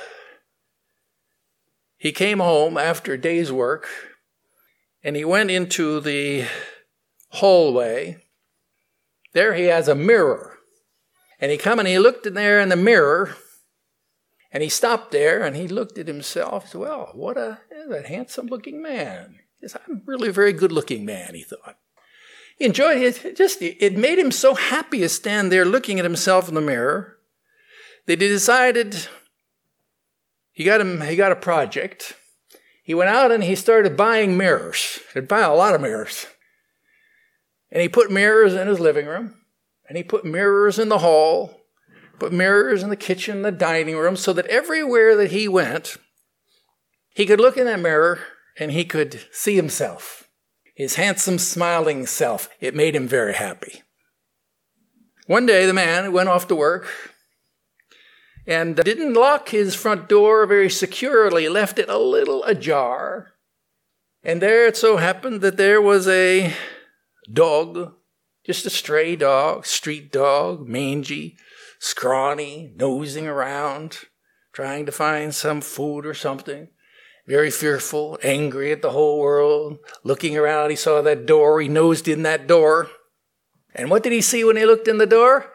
he 1.97 2.11
came 2.11 2.39
home 2.39 2.77
after 2.77 3.13
a 3.13 3.21
day's 3.21 3.51
work 3.51 3.87
and 5.05 5.15
he 5.15 5.23
went 5.23 5.51
into 5.51 5.99
the 5.99 6.45
hallway. 7.29 8.17
There 9.33 9.53
he 9.53 9.65
has 9.65 9.87
a 9.87 9.93
mirror. 9.93 10.57
And 11.39 11.51
he 11.51 11.59
come 11.59 11.77
and 11.77 11.87
he 11.87 11.99
looked 11.99 12.25
in 12.25 12.33
there 12.33 12.59
in 12.59 12.69
the 12.69 12.75
mirror 12.75 13.35
and 14.51 14.63
he 14.63 14.69
stopped 14.69 15.11
there 15.11 15.43
and 15.43 15.55
he 15.55 15.67
looked 15.67 15.99
at 15.99 16.07
himself. 16.07 16.63
He 16.63 16.69
said, 16.71 16.81
Well, 16.81 17.11
what 17.13 17.37
a, 17.37 17.59
handsome 18.07 18.47
looking 18.47 18.81
man. 18.81 19.41
He 19.61 19.67
said, 19.67 19.81
I'm 19.87 20.01
really 20.07 20.29
a 20.29 20.33
very 20.33 20.53
good 20.53 20.71
looking 20.71 21.05
man, 21.05 21.35
he 21.35 21.43
thought. 21.43 21.77
He 22.57 22.65
enjoyed 22.65 22.97
it. 22.97 23.23
it 23.23 23.37
just 23.37 23.61
it 23.61 23.95
made 23.95 24.17
him 24.17 24.31
so 24.31 24.55
happy 24.55 24.99
to 24.99 25.09
stand 25.09 25.51
there 25.51 25.65
looking 25.65 25.99
at 25.99 26.05
himself 26.05 26.49
in 26.49 26.55
the 26.55 26.61
mirror 26.61 27.19
that 28.07 28.21
he 28.21 28.27
decided 28.27 29.07
he 30.51 30.63
got 30.63 30.81
him 30.81 31.01
he 31.01 31.15
got 31.15 31.31
a 31.31 31.35
project. 31.35 32.15
He 32.85 32.93
went 32.93 33.09
out 33.09 33.31
and 33.31 33.43
he 33.43 33.55
started 33.55 33.97
buying 33.97 34.37
mirrors. 34.37 34.99
He'd 35.15 35.27
buy 35.27 35.41
a 35.41 35.55
lot 35.55 35.73
of 35.73 35.81
mirrors. 35.81 36.27
And 37.71 37.81
he 37.81 37.89
put 37.89 38.11
mirrors 38.11 38.53
in 38.53 38.67
his 38.67 38.79
living 38.79 39.07
room. 39.07 39.33
And 39.89 39.97
he 39.97 40.03
put 40.03 40.23
mirrors 40.23 40.77
in 40.77 40.89
the 40.89 40.99
hall, 40.99 41.61
put 42.19 42.31
mirrors 42.31 42.83
in 42.83 42.89
the 42.89 42.95
kitchen, 42.95 43.41
the 43.41 43.51
dining 43.51 43.97
room, 43.97 44.15
so 44.15 44.33
that 44.33 44.45
everywhere 44.45 45.15
that 45.15 45.31
he 45.31 45.47
went, 45.47 45.97
he 47.09 47.25
could 47.25 47.39
look 47.39 47.57
in 47.57 47.65
that 47.65 47.79
mirror 47.79 48.19
and 48.59 48.71
he 48.71 48.85
could 48.85 49.25
see 49.31 49.55
himself, 49.55 50.29
his 50.75 50.93
handsome, 50.93 51.39
smiling 51.39 52.05
self. 52.05 52.49
It 52.59 52.75
made 52.75 52.95
him 52.95 53.07
very 53.07 53.33
happy. 53.33 53.81
One 55.25 55.47
day, 55.47 55.65
the 55.65 55.73
man 55.73 56.13
went 56.13 56.29
off 56.29 56.47
to 56.49 56.55
work 56.55 56.87
and 58.47 58.75
didn't 58.75 59.13
lock 59.13 59.49
his 59.49 59.75
front 59.75 60.07
door 60.07 60.45
very 60.45 60.69
securely, 60.69 61.49
left 61.49 61.79
it 61.79 61.89
a 61.89 61.97
little 61.97 62.43
ajar. 62.43 63.33
And 64.23 64.41
there 64.41 64.67
it 64.67 64.77
so 64.77 64.97
happened 64.97 65.41
that 65.41 65.57
there 65.57 65.81
was 65.81 66.07
a 66.07 66.53
dog, 67.31 67.93
just 68.45 68.65
a 68.65 68.69
stray 68.69 69.15
dog, 69.15 69.65
street 69.65 70.11
dog, 70.11 70.67
mangy, 70.67 71.37
scrawny, 71.79 72.73
nosing 72.75 73.27
around, 73.27 73.99
trying 74.53 74.85
to 74.85 74.91
find 74.91 75.33
some 75.33 75.61
food 75.61 76.05
or 76.05 76.13
something. 76.13 76.69
Very 77.27 77.49
fearful, 77.49 78.19
angry 78.21 78.71
at 78.71 78.83
the 78.83 78.91
whole 78.91 79.19
world. 79.19 79.79
Looking 80.03 80.37
around, 80.37 80.69
he 80.69 80.75
saw 80.75 81.01
that 81.01 81.25
door. 81.25 81.59
He 81.59 81.67
nosed 81.67 82.07
in 82.07 82.21
that 82.21 82.47
door. 82.47 82.89
And 83.73 83.89
what 83.89 84.03
did 84.03 84.13
he 84.13 84.21
see 84.21 84.43
when 84.43 84.57
he 84.57 84.65
looked 84.65 84.87
in 84.87 84.99
the 84.99 85.07
door? 85.07 85.51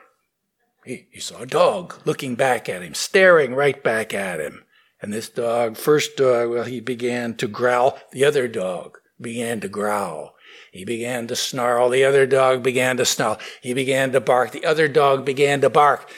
He, 0.85 1.07
he 1.11 1.21
saw 1.21 1.43
a 1.43 1.47
dog 1.47 2.01
looking 2.05 2.35
back 2.35 2.69
at 2.69 2.83
him, 2.83 2.95
staring 2.95 3.55
right 3.55 3.83
back 3.83 4.15
at 4.15 4.41
him. 4.41 4.65
And 5.03 5.13
this 5.13 5.29
dog, 5.29 5.77
first 5.77 6.17
dog, 6.17 6.51
well, 6.51 6.65
he 6.65 6.81
began 6.81 7.35
to 7.37 7.49
growl. 7.49 7.99
The 8.13 8.25
other 8.25 8.49
dog 8.49 8.99
began 9.21 9.61
to 9.61 9.69
growl. 9.69 10.35
He 10.73 10.85
began 10.85 11.27
to 11.29 11.37
snarl. 11.37 11.89
The 11.89 12.05
other 12.05 12.27
dog 12.27 12.63
began 12.63 12.97
to 12.99 13.05
snarl. 13.05 13.39
He 13.61 13.75
began 13.75 14.13
to 14.13 14.21
bark. 14.21 14.53
The 14.53 14.65
other 14.65 14.89
dog 14.89 15.25
began 15.25 15.61
to 15.63 15.71
bark. 15.71 16.11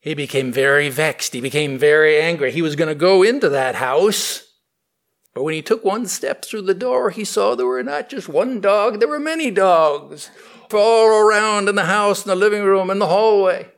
He 0.00 0.14
became 0.14 0.52
very 0.52 0.88
vexed. 0.88 1.32
He 1.32 1.40
became 1.40 1.78
very 1.78 2.20
angry. 2.20 2.52
He 2.52 2.62
was 2.62 2.76
going 2.76 2.88
to 2.88 2.94
go 2.94 3.22
into 3.22 3.48
that 3.48 3.76
house. 3.76 4.44
But 5.34 5.44
when 5.44 5.54
he 5.54 5.62
took 5.62 5.84
one 5.84 6.06
step 6.06 6.44
through 6.44 6.62
the 6.62 6.74
door, 6.74 7.10
he 7.10 7.24
saw 7.24 7.54
there 7.54 7.66
were 7.66 7.82
not 7.82 8.08
just 8.08 8.28
one 8.28 8.60
dog, 8.60 8.98
there 8.98 9.08
were 9.08 9.20
many 9.20 9.50
dogs 9.50 10.30
all 10.72 11.08
around 11.08 11.68
in 11.68 11.76
the 11.76 11.84
house, 11.84 12.24
in 12.24 12.28
the 12.28 12.34
living 12.36 12.64
room, 12.64 12.90
in 12.90 12.98
the 12.98 13.06
hallway. 13.06 13.68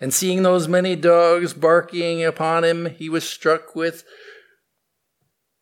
And 0.00 0.12
seeing 0.12 0.42
those 0.42 0.68
many 0.68 0.94
dogs 0.94 1.54
barking 1.54 2.22
upon 2.24 2.64
him, 2.64 2.86
he 2.86 3.08
was 3.08 3.28
struck 3.28 3.74
with 3.74 4.04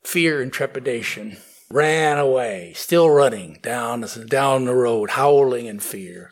fear 0.03 0.43
and 0.43 0.53
trepidation. 0.53 1.37
Ran 1.71 2.19
away, 2.19 2.73
still 2.77 3.11
running 3.11 3.59
down, 3.63 4.05
down 4.29 4.65
the 4.65 4.75
road, 4.75 5.11
howling 5.11 5.67
in 5.67 5.81
fear. 5.81 6.31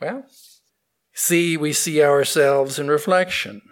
Well, 0.00 0.24
see, 1.12 1.56
we 1.56 1.72
see 1.72 2.02
ourselves 2.02 2.78
in 2.78 2.88
reflection. 2.88 3.62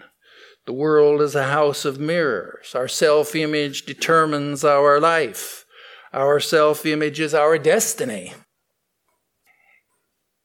The 0.66 0.72
world 0.72 1.22
is 1.22 1.36
a 1.36 1.44
house 1.44 1.84
of 1.84 2.00
mirrors. 2.00 2.75
Our 2.75 2.88
self 2.88 3.36
image 3.36 3.86
determines 3.86 4.64
our 4.64 4.98
life. 4.98 5.64
Our 6.12 6.40
self 6.40 6.84
image 6.84 7.20
is 7.20 7.34
our 7.34 7.56
destiny. 7.58 8.34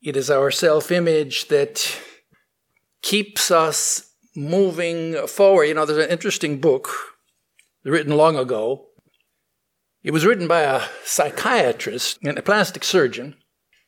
It 0.02 0.18
is 0.18 0.32
our 0.32 0.50
self 0.50 0.92
image 0.92 1.48
that 1.50 2.00
keeps 3.04 3.52
us 3.52 4.12
moving 4.36 5.28
forward. 5.28 5.66
You 5.66 5.76
know, 5.76 5.86
there's 5.86 6.04
an 6.04 6.12
interesting 6.12 6.60
book 6.60 6.90
written 7.84 8.18
long 8.18 8.36
ago. 8.36 8.88
It 10.04 10.12
was 10.12 10.26
written 10.26 10.48
by 10.48 10.62
a 10.62 10.82
psychiatrist 11.04 12.18
and 12.24 12.38
a 12.38 12.42
plastic 12.42 12.84
surgeon. 12.84 13.36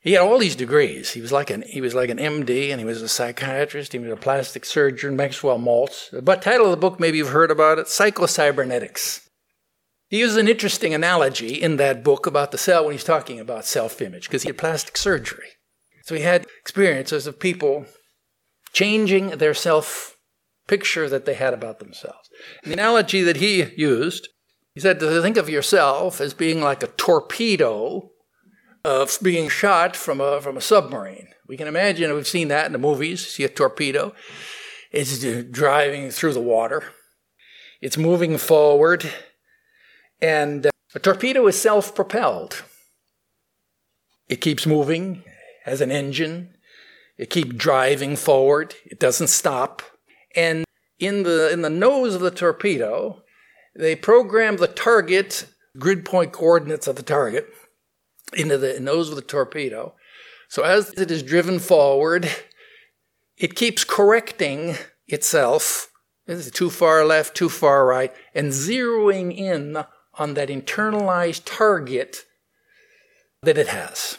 He 0.01 0.11
had 0.11 0.21
all 0.21 0.37
these 0.37 0.55
degrees. 0.55 1.11
He 1.11 1.21
was 1.21 1.31
like 1.31 1.49
an 1.49 1.63
he 1.63 1.81
was 1.81 1.95
like 1.95 2.11
an 2.11 2.19
MD, 2.19 2.69
and 2.69 2.79
he 2.79 2.85
was 2.85 3.01
a 3.01 3.09
psychiatrist. 3.09 3.93
He 3.93 3.99
was 3.99 4.11
a 4.11 4.15
plastic 4.15 4.65
surgeon. 4.65 5.15
Maxwell 5.15 5.57
Maltz. 5.57 6.11
The 6.11 6.21
title 6.35 6.65
of 6.65 6.71
the 6.71 6.77
book, 6.77 6.99
maybe 6.99 7.17
you've 7.17 7.29
heard 7.29 7.49
about 7.49 7.79
it: 7.79 7.87
Psychocybernetics. 7.87 9.27
He 10.09 10.19
uses 10.19 10.37
an 10.37 10.47
interesting 10.47 10.93
analogy 10.93 11.59
in 11.59 11.77
that 11.77 12.03
book 12.03 12.27
about 12.27 12.51
the 12.51 12.57
cell 12.59 12.85
when 12.85 12.91
he's 12.91 13.03
talking 13.03 13.39
about 13.39 13.65
self-image, 13.65 14.27
because 14.27 14.43
he 14.43 14.49
had 14.49 14.59
plastic 14.59 14.95
surgery. 14.95 15.53
So 16.03 16.15
he 16.15 16.21
had 16.21 16.45
experiences 16.61 17.25
of 17.27 17.39
people 17.39 17.85
changing 18.73 19.29
their 19.29 19.53
self 19.53 20.17
picture 20.67 21.09
that 21.09 21.25
they 21.25 21.33
had 21.33 21.53
about 21.53 21.79
themselves. 21.79 22.29
And 22.63 22.71
the 22.71 22.75
analogy 22.75 23.23
that 23.23 23.37
he 23.37 23.63
used, 23.75 24.27
he 24.73 24.81
said 24.81 24.99
to 24.99 25.21
think 25.21 25.37
of 25.37 25.49
yourself 25.49 26.21
as 26.21 26.33
being 26.33 26.61
like 26.61 26.83
a 26.83 26.87
torpedo 26.87 28.09
of 28.83 29.17
being 29.21 29.49
shot 29.49 29.95
from 29.95 30.19
a, 30.19 30.41
from 30.41 30.57
a 30.57 30.61
submarine. 30.61 31.29
We 31.47 31.57
can 31.57 31.67
imagine, 31.67 32.13
we've 32.13 32.27
seen 32.27 32.49
that 32.49 32.65
in 32.65 32.73
the 32.73 32.77
movies, 32.77 33.25
see 33.27 33.43
a 33.43 33.49
torpedo. 33.49 34.13
It's 34.91 35.23
driving 35.51 36.11
through 36.11 36.33
the 36.33 36.41
water. 36.41 36.83
It's 37.81 37.97
moving 37.97 38.37
forward. 38.37 39.09
And 40.21 40.65
uh, 40.65 40.71
a 40.95 40.99
torpedo 40.99 41.47
is 41.47 41.59
self 41.59 41.95
propelled. 41.95 42.63
It 44.29 44.41
keeps 44.41 44.65
moving, 44.65 45.23
has 45.63 45.81
an 45.81 45.91
engine. 45.91 46.55
It 47.17 47.29
keeps 47.29 47.53
driving 47.55 48.15
forward. 48.15 48.75
It 48.85 48.99
doesn't 48.99 49.27
stop. 49.27 49.81
And 50.35 50.65
in 50.99 51.23
the, 51.23 51.51
in 51.51 51.61
the 51.61 51.69
nose 51.69 52.15
of 52.15 52.21
the 52.21 52.31
torpedo, 52.31 53.23
they 53.75 53.95
program 53.95 54.57
the 54.57 54.67
target, 54.67 55.45
grid 55.77 56.05
point 56.05 56.31
coordinates 56.31 56.87
of 56.87 56.95
the 56.95 57.03
target, 57.03 57.47
into 58.35 58.57
the 58.57 58.79
nose 58.79 59.09
of 59.09 59.15
the 59.15 59.21
torpedo. 59.21 59.95
So 60.47 60.63
as 60.63 60.89
it 60.93 61.09
is 61.11 61.23
driven 61.23 61.59
forward, 61.59 62.29
it 63.37 63.55
keeps 63.55 63.83
correcting 63.83 64.75
itself. 65.07 65.89
Is 66.25 66.51
too 66.51 66.69
far 66.69 67.03
left, 67.03 67.35
too 67.35 67.49
far 67.49 67.85
right, 67.85 68.13
and 68.33 68.53
zeroing 68.53 69.35
in 69.35 69.83
on 70.13 70.35
that 70.35 70.47
internalized 70.47 71.41
target 71.43 72.23
that 73.41 73.57
it 73.57 73.67
has. 73.67 74.17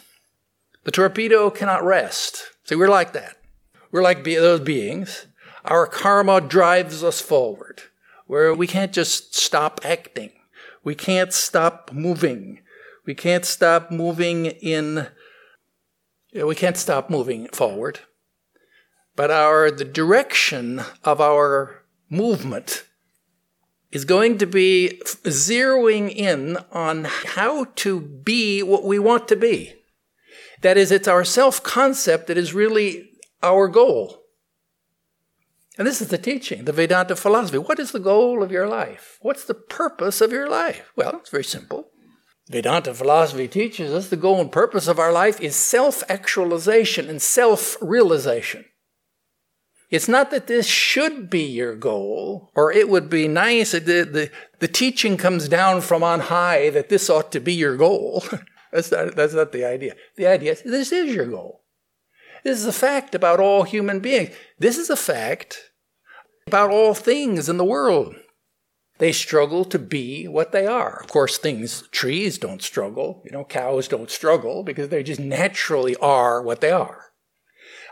The 0.85 0.90
torpedo 0.90 1.51
cannot 1.51 1.85
rest. 1.85 2.44
See, 2.64 2.75
we're 2.75 2.88
like 2.88 3.12
that. 3.12 3.37
We're 3.90 4.03
like 4.03 4.23
be- 4.23 4.37
those 4.37 4.61
beings. 4.61 5.27
Our 5.64 5.87
karma 5.87 6.40
drives 6.40 7.03
us 7.03 7.20
forward, 7.20 7.83
where 8.27 8.55
we 8.55 8.66
can't 8.66 8.92
just 8.92 9.35
stop 9.35 9.81
acting. 9.83 10.33
We 10.83 10.94
can't 10.94 11.33
stop 11.33 11.90
moving. 11.92 12.61
We 13.07 13.14
can't 13.14 13.44
stop 13.44 13.90
moving 13.90 14.47
in, 14.47 15.09
we 16.33 16.55
can't 16.55 16.77
stop 16.77 17.11
moving 17.11 17.49
forward. 17.49 18.01
But 19.14 19.31
our, 19.31 19.70
the 19.70 19.85
direction 19.85 20.83
of 21.05 21.20
our 21.20 21.83
movement 22.09 22.85
is 23.92 24.05
going 24.05 24.38
to 24.38 24.47
be 24.47 25.01
zeroing 25.25 26.11
in 26.11 26.57
on 26.73 27.05
how 27.05 27.66
to 27.77 28.01
be 28.01 28.62
what 28.62 28.85
we 28.85 28.99
want 28.99 29.29
to 29.29 29.37
be. 29.37 29.75
That 30.64 30.79
is, 30.79 30.90
it's 30.90 31.07
our 31.07 31.24
self 31.24 31.62
concept 31.62 32.27
that 32.27 32.38
is 32.38 32.55
really 32.55 33.11
our 33.42 33.68
goal. 33.68 34.22
And 35.77 35.87
this 35.87 36.00
is 36.00 36.09
the 36.09 36.16
teaching, 36.16 36.64
the 36.64 36.72
Vedanta 36.72 37.16
philosophy. 37.16 37.59
What 37.59 37.79
is 37.79 37.92
the 37.92 38.00
goal 38.00 38.42
of 38.42 38.50
your 38.50 38.66
life? 38.66 39.18
What's 39.20 39.44
the 39.44 39.53
purpose 39.53 40.22
of 40.22 40.33
your 40.33 40.48
life? 40.48 40.90
Well, 40.96 41.16
it's 41.16 41.29
very 41.29 41.44
simple. 41.44 41.90
Vedanta 42.48 42.94
philosophy 42.94 43.46
teaches 43.46 43.92
us 43.92 44.09
the 44.09 44.16
goal 44.16 44.40
and 44.40 44.50
purpose 44.50 44.88
of 44.88 44.98
our 44.98 45.12
life 45.12 45.38
is 45.38 45.55
self 45.55 46.03
actualization 46.09 47.11
and 47.11 47.20
self 47.20 47.77
realization. 47.83 48.64
It's 49.90 50.09
not 50.09 50.31
that 50.31 50.46
this 50.46 50.66
should 50.66 51.29
be 51.29 51.44
your 51.44 51.77
goal, 51.77 52.50
or 52.55 52.72
it 52.72 52.88
would 52.88 53.11
be 53.11 53.29
nice. 53.29 53.72
The, 53.72 53.81
the, 53.81 54.31
the 54.61 54.68
teaching 54.68 55.18
comes 55.18 55.46
down 55.46 55.83
from 55.83 56.03
on 56.03 56.20
high 56.20 56.70
that 56.70 56.88
this 56.88 57.11
ought 57.11 57.31
to 57.33 57.40
be 57.40 57.53
your 57.53 57.77
goal. 57.77 58.24
That's 58.74 58.90
not, 58.90 59.14
that's 59.14 59.34
not 59.34 59.52
the 59.52 59.64
idea. 59.64 59.94
The 60.16 60.26
idea 60.26 60.52
is 60.52 60.62
this 60.62 60.90
is 60.90 61.14
your 61.14 61.26
goal. 61.26 61.62
This 62.42 62.58
is 62.58 62.66
a 62.66 62.72
fact 62.72 63.14
about 63.14 63.38
all 63.38 63.62
human 63.62 64.00
beings. 64.00 64.34
This 64.58 64.76
is 64.76 64.90
a 64.90 64.96
fact 64.96 65.70
about 66.48 66.70
all 66.70 66.92
things 66.92 67.48
in 67.48 67.56
the 67.56 67.64
world. 67.64 68.16
They 68.98 69.12
struggle 69.12 69.64
to 69.66 69.78
be 69.78 70.26
what 70.26 70.50
they 70.50 70.66
are. 70.66 71.00
Of 71.00 71.08
course, 71.08 71.38
things, 71.38 71.82
trees 71.92 72.37
don't 72.37 72.62
struggle. 72.62 73.22
You 73.24 73.30
know, 73.30 73.44
cows 73.44 73.87
don't 73.87 74.10
struggle 74.10 74.64
because 74.64 74.88
they 74.88 75.04
just 75.04 75.20
naturally 75.20 75.94
are 75.96 76.42
what 76.42 76.60
they 76.60 76.72
are. 76.72 77.12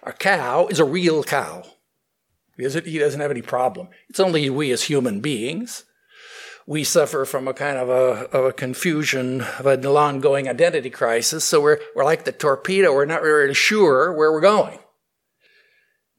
A 0.02 0.12
cow 0.12 0.66
is 0.66 0.80
a 0.80 0.84
real 0.84 1.22
cow. 1.22 1.62
He 2.56 2.64
doesn't 2.98 3.20
have 3.20 3.30
any 3.30 3.42
problem. 3.42 3.88
It's 4.08 4.20
only 4.20 4.50
we 4.50 4.72
as 4.72 4.84
human 4.84 5.20
beings 5.20 5.84
we 6.66 6.85
suffer 6.85 7.25
from 7.25 7.48
a 7.48 7.55
kind 7.55 7.77
of 7.77 7.88
a, 7.88 8.29
of 8.37 8.44
a 8.44 8.53
confusion 8.53 9.40
of 9.59 9.66
an 9.66 9.85
ongoing 9.85 10.48
identity 10.48 10.90
crisis. 10.90 11.44
So 11.44 11.61
we're, 11.61 11.81
we're 11.94 12.05
like 12.05 12.25
the 12.25 12.33
torpedo. 12.33 12.94
We're 12.94 13.05
not 13.05 13.22
really 13.22 13.55
sure 13.55 14.12
where 14.12 14.33
we're 14.33 14.40
going. 14.40 14.79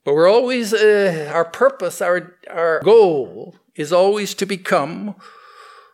But 0.04 0.16
we're 0.16 0.30
always, 0.30 0.74
uh, 0.74 1.32
our 1.34 1.46
purpose, 1.46 2.02
our, 2.02 2.36
our 2.50 2.82
goal 2.82 3.56
is 3.76 3.94
always 3.94 4.34
to 4.36 4.46
become 4.46 5.16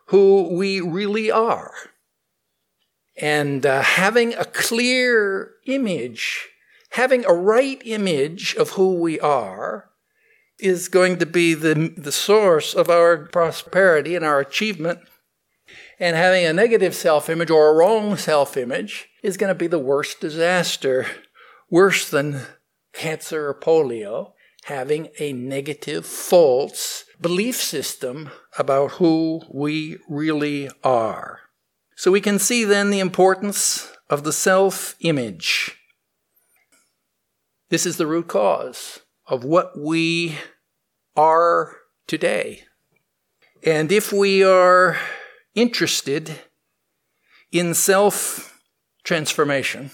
who 0.06 0.56
we 0.56 0.80
really 0.80 1.30
are. 1.30 1.72
And 3.16 3.64
uh, 3.64 3.82
having 3.82 4.34
a 4.34 4.44
clear 4.44 5.52
image, 5.66 6.48
having 6.90 7.24
a 7.24 7.32
right 7.32 7.80
image 7.84 8.56
of 8.56 8.70
who 8.70 8.94
we 8.94 9.20
are 9.20 9.89
is 10.62 10.88
going 10.88 11.18
to 11.18 11.26
be 11.26 11.54
the, 11.54 11.92
the 11.96 12.12
source 12.12 12.74
of 12.74 12.88
our 12.88 13.26
prosperity 13.26 14.14
and 14.14 14.24
our 14.24 14.40
achievement. 14.40 15.00
And 15.98 16.16
having 16.16 16.44
a 16.46 16.52
negative 16.52 16.94
self 16.94 17.28
image 17.28 17.50
or 17.50 17.70
a 17.70 17.74
wrong 17.74 18.16
self 18.16 18.56
image 18.56 19.08
is 19.22 19.36
going 19.36 19.48
to 19.48 19.58
be 19.58 19.66
the 19.66 19.78
worst 19.78 20.20
disaster, 20.20 21.06
worse 21.70 22.08
than 22.08 22.40
cancer 22.92 23.48
or 23.48 23.54
polio, 23.54 24.32
having 24.64 25.08
a 25.18 25.32
negative, 25.32 26.06
false 26.06 27.04
belief 27.20 27.56
system 27.56 28.30
about 28.58 28.92
who 28.92 29.42
we 29.52 29.98
really 30.08 30.70
are. 30.82 31.40
So 31.96 32.10
we 32.10 32.20
can 32.20 32.38
see 32.38 32.64
then 32.64 32.90
the 32.90 33.00
importance 33.00 33.92
of 34.08 34.24
the 34.24 34.32
self 34.32 34.96
image. 35.00 35.76
This 37.68 37.86
is 37.86 37.98
the 37.98 38.06
root 38.06 38.26
cause 38.26 39.00
of 39.30 39.44
what 39.44 39.78
we 39.78 40.36
are 41.16 41.76
today. 42.06 42.64
And 43.64 43.92
if 43.92 44.12
we 44.12 44.42
are 44.42 44.98
interested 45.54 46.40
in 47.52 47.72
self 47.74 48.60
transformation, 49.04 49.92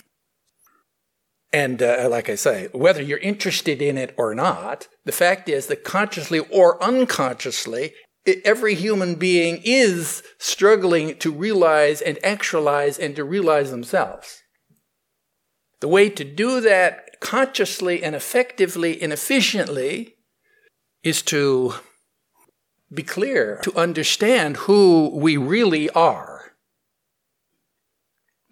and 1.53 1.83
uh, 1.83 2.09
like 2.11 2.29
I 2.29 2.35
say, 2.35 2.69
whether 2.73 3.03
you're 3.03 3.19
interested 3.19 3.81
in 3.81 3.99
it 3.99 4.15
or 4.17 4.35
not, 4.35 4.89
the 5.05 5.13
fact 5.13 5.49
is 5.49 5.67
that 5.67 5.85
consciously 5.85 6.39
or 6.39 6.83
unconsciously, 6.83 7.93
every 8.45 8.75
human 8.75 9.15
being 9.15 9.61
is 9.65 10.23
struggling 10.39 11.17
to 11.19 11.31
realize 11.31 12.01
and 12.01 12.19
actualize 12.25 12.99
and 12.99 13.15
to 13.17 13.25
realize 13.25 13.71
themselves. 13.71 14.43
The 15.81 15.89
way 15.89 16.09
to 16.11 16.25
do 16.25 16.61
that 16.63 17.06
consciously 17.21 18.03
and 18.03 18.15
effectively 18.15 19.01
and 19.01 19.13
efficiently 19.13 20.17
is 21.03 21.23
to 21.23 21.75
be 22.93 23.03
clear, 23.03 23.61
to 23.63 23.75
understand 23.77 24.57
who 24.59 25.11
we 25.15 25.37
really 25.37 25.91
are. 25.91 26.53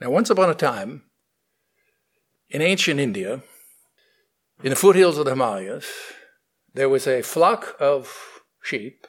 Now, 0.01 0.11
once 0.11 0.31
upon 0.31 0.51
a 0.51 0.55
time, 0.55 1.03
in 2.51 2.61
ancient 2.61 3.01
India, 3.01 3.43
in 4.63 4.71
the 4.71 4.77
foothills 4.77 5.19
of 5.19 5.25
the 5.25 5.33
Himalayas, 5.33 5.87
there 6.73 6.89
was 6.89 7.07
a 7.07 7.23
flock 7.23 7.77
of 7.81 8.43
sheep. 8.63 9.07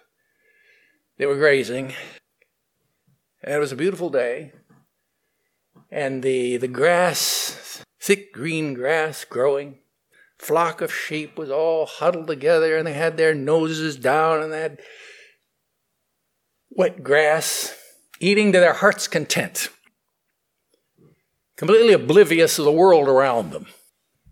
They 1.18 1.26
were 1.26 1.38
grazing. 1.38 1.94
And 3.44 3.54
it 3.54 3.60
was 3.60 3.72
a 3.72 3.76
beautiful 3.76 4.10
day. 4.10 4.54
And 5.92 6.24
the, 6.24 6.58
the 6.58 6.68
grass, 6.68 7.84
thick 8.06 8.32
green 8.32 8.74
grass 8.74 9.26
growing, 9.26 9.80
flock 10.38 10.82
of 10.82 10.94
sheep 10.94 11.38
was 11.38 11.50
all 11.50 11.86
huddled 11.86 12.28
together 12.28 12.78
and 12.78 12.86
they 12.86 12.94
had 12.94 13.18
their 13.18 13.34
noses 13.34 13.96
down 13.96 14.44
and 14.44 14.54
had 14.54 14.80
wet 16.70 17.04
grass, 17.04 17.76
eating 18.20 18.52
to 18.52 18.60
their 18.60 18.74
heart's 18.74 19.08
content 19.08 19.70
completely 21.56 21.94
oblivious 21.94 22.60
of 22.60 22.66
the 22.66 22.72
world 22.72 23.08
around 23.08 23.52
them. 23.52 23.68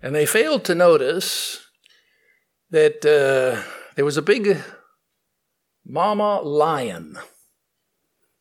And 0.01 0.13
they 0.13 0.25
failed 0.25 0.65
to 0.65 0.75
notice 0.75 1.65
that 2.69 3.05
uh, 3.05 3.63
there 3.95 4.05
was 4.05 4.17
a 4.17 4.21
big 4.21 4.57
mama 5.85 6.41
lion 6.41 7.17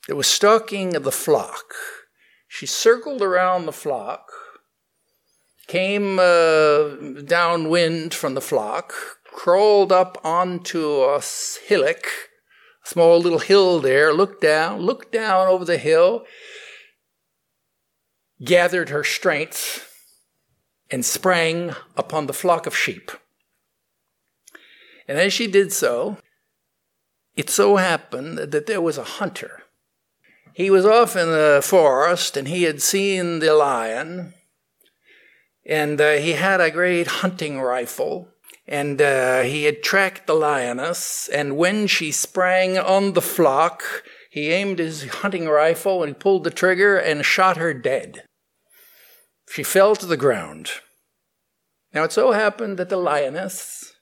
that 0.09 0.17
was 0.17 0.27
stalking 0.27 0.91
the 0.91 1.13
flock. 1.13 1.75
She 2.49 2.67
circled 2.67 3.23
around 3.23 3.67
the 3.67 3.73
flock, 3.73 4.31
came 5.73 6.19
uh, 6.19 6.89
downwind 7.25 8.13
from 8.13 8.35
the 8.35 8.43
flock, 8.43 8.93
crawled 9.25 9.91
up 9.91 10.21
onto 10.23 11.01
a 11.01 11.23
hillock, 11.67 12.05
a 12.85 12.89
small 12.89 13.19
little 13.19 13.39
hill 13.39 13.81
there, 13.81 14.13
looked 14.13 14.43
down, 14.43 14.83
looked 14.83 15.11
down 15.13 15.49
over 15.49 15.65
the 15.65 15.79
hill, 15.79 16.27
gathered 18.45 18.91
her 18.91 19.03
strength 19.03 19.91
and 20.91 21.07
sprang 21.07 21.75
upon 21.97 22.27
the 22.27 22.35
flock 22.35 22.67
of 22.67 22.77
sheep. 22.77 23.11
And 25.09 25.19
as 25.19 25.33
she 25.33 25.47
did 25.47 25.73
so, 25.73 26.19
it 27.35 27.49
so 27.49 27.77
happened 27.77 28.37
that 28.37 28.67
there 28.67 28.83
was 28.83 28.99
a 28.99 29.15
hunter. 29.19 29.63
He 30.53 30.69
was 30.69 30.85
off 30.85 31.17
in 31.17 31.29
the 31.29 31.63
forest 31.65 32.37
and 32.37 32.47
he 32.47 32.65
had 32.65 32.83
seen 32.83 33.39
the 33.39 33.55
lion, 33.55 34.35
and 35.65 36.01
uh, 36.01 36.13
he 36.13 36.33
had 36.33 36.61
a 36.61 36.71
great 36.71 37.07
hunting 37.07 37.61
rifle. 37.61 38.29
And 38.67 39.03
uh, 39.03 39.43
he 39.43 39.65
had 39.65 39.83
tracked 39.83 40.29
the 40.29 40.35
lioness, 40.35 41.29
and 41.29 41.57
when 41.57 41.89
she 41.89 42.13
sprang 42.13 42.79
on 42.79 43.13
the 43.13 43.21
flock, 43.21 43.83
he 44.31 44.53
aimed 44.53 44.79
his 44.79 45.05
hunting 45.05 45.49
rifle 45.49 46.05
and 46.05 46.19
pulled 46.19 46.45
the 46.45 46.51
trigger 46.51 46.97
and 46.97 47.25
shot 47.25 47.57
her 47.57 47.75
dead. 47.75 48.23
She 49.51 49.65
fell 49.65 49.97
to 49.97 50.07
the 50.07 50.17
ground. 50.17 50.71
Now 51.93 52.05
it 52.05 52.13
so 52.13 52.33
happened 52.33 52.79
that 52.79 52.89
the 52.89 52.97
lioness 52.97 53.93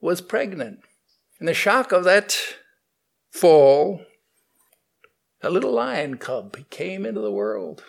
was 0.00 0.20
pregnant. 0.20 0.80
In 1.40 1.46
the 1.46 1.54
shock 1.54 1.92
of 1.92 2.04
that 2.04 2.38
fall, 3.30 4.02
a 5.42 5.48
little 5.48 5.72
lion 5.72 6.18
cub 6.18 6.56
came 6.70 7.06
into 7.06 7.20
the 7.20 7.32
world. 7.32 7.84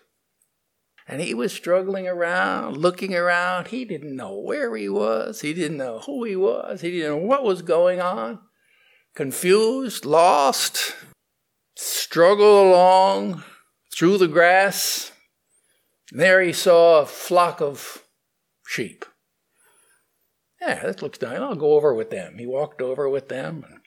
And 1.08 1.22
he 1.22 1.34
was 1.34 1.52
struggling 1.52 2.08
around, 2.08 2.78
looking 2.78 3.14
around. 3.14 3.68
He 3.68 3.84
didn't 3.84 4.16
know 4.16 4.38
where 4.38 4.76
he 4.76 4.88
was. 4.88 5.42
He 5.42 5.54
didn't 5.54 5.78
know 5.78 6.00
who 6.00 6.24
he 6.24 6.36
was. 6.36 6.82
He 6.82 6.92
didn't 6.92 7.10
know 7.10 7.28
what 7.28 7.44
was 7.44 7.62
going 7.62 8.00
on. 8.00 8.40
Confused, 9.14 10.06
lost, 10.06 10.96
struggled 11.76 12.68
along 12.68 13.44
through 13.94 14.18
the 14.18 14.28
grass, 14.28 15.12
there 16.12 16.42
he 16.42 16.54
saw 16.54 17.02
a 17.02 17.06
flock 17.06 17.62
of 17.62 18.04
sheep. 18.68 19.06
Yeah, 20.62 20.84
that 20.84 21.02
looks 21.02 21.22
nice. 21.22 21.40
I'll 21.40 21.56
go 21.56 21.74
over 21.74 21.94
with 21.94 22.10
them. 22.10 22.38
He 22.38 22.46
walked 22.46 22.82
over 22.82 23.10
with 23.10 23.30
them. 23.30 23.66
And 23.68 23.80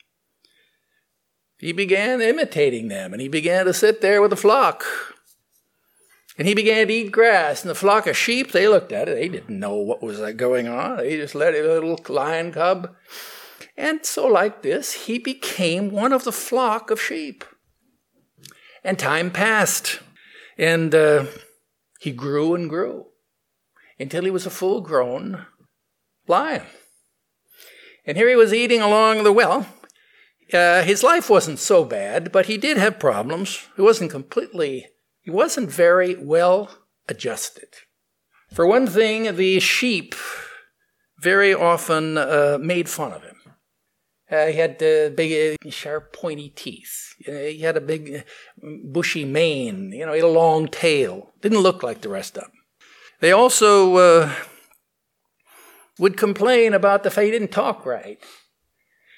he 1.58 1.72
began 1.72 2.20
imitating 2.20 2.88
them, 2.88 3.12
and 3.12 3.22
he 3.22 3.28
began 3.28 3.64
to 3.66 3.72
sit 3.72 4.00
there 4.00 4.20
with 4.20 4.30
the 4.30 4.36
flock. 4.36 4.84
And 6.38 6.46
he 6.46 6.54
began 6.54 6.86
to 6.86 6.92
eat 6.92 7.12
grass. 7.12 7.62
And 7.62 7.70
the 7.70 7.74
flock 7.74 8.06
of 8.06 8.16
sheep, 8.16 8.52
they 8.52 8.68
looked 8.68 8.92
at 8.92 9.08
it. 9.08 9.14
They 9.14 9.28
didn't 9.28 9.58
know 9.58 9.76
what 9.76 10.02
was 10.02 10.20
going 10.34 10.68
on. 10.68 10.98
They 10.98 11.16
just 11.16 11.34
let 11.34 11.54
a 11.54 11.62
little 11.62 11.98
lion 12.08 12.52
cub. 12.52 12.94
And 13.76 14.04
so, 14.04 14.26
like 14.26 14.62
this, 14.62 15.06
he 15.06 15.18
became 15.18 15.90
one 15.90 16.12
of 16.12 16.24
the 16.24 16.32
flock 16.32 16.90
of 16.90 17.00
sheep. 17.00 17.44
And 18.84 18.98
time 18.98 19.30
passed. 19.30 20.00
And 20.58 20.94
uh, 20.94 21.26
he 22.00 22.12
grew 22.12 22.54
and 22.54 22.68
grew 22.68 23.06
until 23.98 24.24
he 24.24 24.30
was 24.30 24.46
a 24.46 24.50
full 24.50 24.80
grown 24.80 25.46
lion. 26.28 26.62
And 28.06 28.16
here 28.16 28.28
he 28.28 28.36
was 28.36 28.54
eating 28.54 28.80
along 28.80 29.24
the 29.24 29.32
well. 29.32 29.66
Uh, 30.52 30.82
his 30.82 31.02
life 31.02 31.28
wasn't 31.28 31.58
so 31.58 31.84
bad, 31.84 32.30
but 32.30 32.46
he 32.46 32.56
did 32.56 32.76
have 32.76 33.00
problems. 33.00 33.66
He 33.74 33.82
wasn't 33.82 34.12
completely, 34.12 34.86
he 35.26 35.30
wasn't 35.32 35.68
very 35.68 36.14
well 36.14 36.70
adjusted. 37.08 37.68
For 38.54 38.64
one 38.64 38.86
thing, 38.86 39.34
the 39.34 39.58
sheep 39.58 40.14
very 41.18 41.52
often 41.52 42.16
uh, 42.16 42.58
made 42.60 42.88
fun 42.88 43.12
of 43.12 43.24
him. 43.24 43.34
Uh, 44.30 44.46
he 44.46 44.52
had 44.52 44.80
uh, 44.80 45.10
big, 45.16 45.58
uh, 45.64 45.70
sharp, 45.70 46.12
pointy 46.12 46.50
teeth. 46.50 47.14
he 47.26 47.58
had 47.58 47.76
a 47.76 47.80
big, 47.80 48.24
uh, 48.62 48.68
bushy 48.84 49.24
mane. 49.24 49.90
You 49.90 50.06
know, 50.06 50.12
he 50.12 50.20
had 50.20 50.26
a 50.26 50.28
long 50.28 50.68
tail. 50.68 51.32
Didn't 51.40 51.58
look 51.58 51.82
like 51.82 52.02
the 52.02 52.08
rest 52.08 52.36
of 52.36 52.44
them. 52.44 52.52
They 53.18 53.32
also 53.32 53.96
uh, 53.96 54.32
would 55.98 56.16
complain 56.16 56.72
about 56.72 57.02
the 57.02 57.10
fact 57.10 57.24
he 57.24 57.32
didn't 57.32 57.50
talk 57.50 57.84
right. 57.84 58.18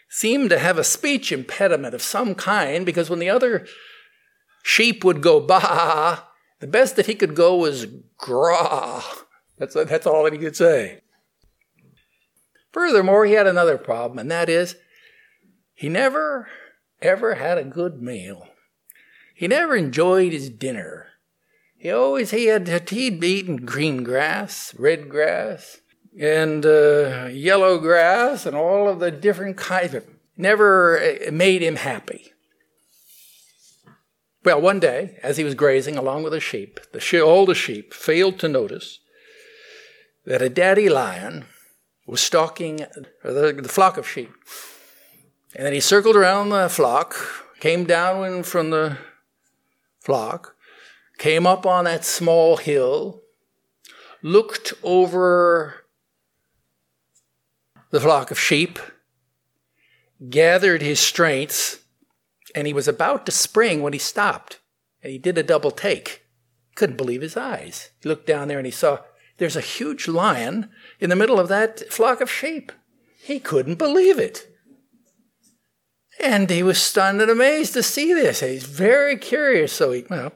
Seemed 0.09 0.49
to 0.49 0.59
have 0.59 0.79
a 0.79 0.85
speech 0.85 1.33
impediment 1.33 1.94
of 1.94 2.01
some 2.01 2.35
kind 2.35 2.87
because 2.87 3.11
when 3.11 3.18
the 3.18 3.29
other 3.29 3.66
sheep 4.62 5.05
would 5.05 5.23
go 5.23 5.40
bah, 5.40 6.23
the 6.61 6.66
best 6.66 6.97
that 6.97 7.07
he 7.07 7.14
could 7.14 7.35
go 7.35 7.57
was 7.57 7.87
grah. 8.16 9.03
That's, 9.59 9.75
that's 9.75 10.07
all 10.07 10.25
that 10.25 10.33
he 10.33 10.38
could 10.38 10.57
say. 10.57 11.01
Furthermore, 12.73 13.25
he 13.25 13.33
had 13.33 13.47
another 13.47 13.79
problem, 13.79 14.18
and 14.18 14.31
that 14.31 14.49
is 14.49 14.77
he 15.75 15.88
never, 15.88 16.49
ever 17.01 17.35
had 17.35 17.59
a 17.59 17.64
good 17.64 18.03
meal. 18.03 18.49
He 19.35 19.49
never 19.49 19.77
enjoyed 19.77 20.33
his 20.33 20.51
dinner. 20.51 21.07
He 21.77 21.90
always 21.90 22.33
he 22.33 22.47
had 22.47 22.88
he'd 22.88 23.23
eaten 23.23 23.64
green 23.64 24.03
grass, 24.03 24.75
red 24.77 25.09
grass, 25.09 25.81
and 26.18 26.66
uh, 26.66 27.29
yellow 27.31 27.79
grass, 27.79 28.47
and 28.47 28.57
all 28.57 28.88
of 28.88 28.99
the 28.99 29.12
different 29.12 29.57
kinds. 29.57 29.94
Of, 29.94 30.05
never 30.37 30.99
uh, 30.99 31.31
made 31.31 31.62
him 31.62 31.77
happy. 31.77 32.33
Well, 34.44 34.61
one 34.61 34.81
day, 34.81 35.18
as 35.22 35.37
he 35.37 35.44
was 35.44 35.55
grazing 35.55 35.96
along 35.96 36.22
with 36.22 36.33
the 36.33 36.40
sheep, 36.40 36.81
all 36.92 37.01
the 37.01 37.20
oldest 37.20 37.61
sheep 37.61 37.92
failed 37.92 38.38
to 38.38 38.48
notice 38.48 39.01
that 40.24 40.42
a 40.42 40.48
daddy 40.48 40.88
lion 40.88 41.46
was 42.07 42.20
stalking 42.20 42.87
the, 43.22 43.59
the 43.62 43.68
flock 43.68 43.96
of 43.96 44.09
sheep. 44.09 44.31
And 45.55 45.66
then 45.66 45.72
he 45.72 45.81
circled 45.81 46.16
around 46.16 46.51
the 46.51 46.68
flock, 46.68 47.16
came 47.61 47.85
down 47.85 48.42
from 48.44 48.70
the 48.70 48.98
flock, 50.01 50.55
came 51.18 51.46
up 51.46 51.66
on 51.66 51.85
that 51.85 52.05
small 52.05 52.57
hill, 52.59 53.22
looked 54.22 54.72
over 54.83 55.85
the 57.90 58.01
flock 58.01 58.31
of 58.31 58.38
sheep, 58.38 58.79
gathered 60.31 60.83
his 60.83 61.01
strength, 61.01 61.85
and 62.55 62.67
he 62.67 62.73
was 62.73 62.89
about 62.89 63.27
to 63.27 63.33
spring 63.33 63.83
when 63.83 63.93
he 63.93 63.99
stopped. 63.99 64.61
And 65.03 65.13
he 65.13 65.19
did 65.19 65.39
a 65.39 65.43
double 65.43 65.71
take. 65.71 66.25
Couldn't 66.75 66.97
believe 66.97 67.23
his 67.23 67.37
eyes. 67.37 67.91
He 68.01 68.09
looked 68.09 68.27
down 68.27 68.49
there 68.49 68.59
and 68.59 68.67
he 68.67 68.73
saw 68.73 69.01
there's 69.39 69.57
a 69.57 69.61
huge 69.61 70.09
lion 70.09 70.71
in 71.01 71.11
the 71.11 71.17
middle 71.17 71.39
of 71.39 71.49
that 71.49 71.93
flock 71.93 72.21
of 72.21 72.31
sheep. 72.31 72.73
He 73.23 73.41
couldn't 73.41 73.77
believe 73.77 74.19
it. 74.19 74.49
And 76.21 76.51
he 76.51 76.63
was 76.63 76.83
stunned 76.83 77.21
and 77.21 77.31
amazed 77.31 77.75
to 77.75 77.83
see 77.83 78.13
this. 78.13 78.41
He's 78.41 78.65
very 78.65 79.17
curious, 79.17 79.73
so 79.73 79.93
he 79.93 80.05
well, 80.11 80.33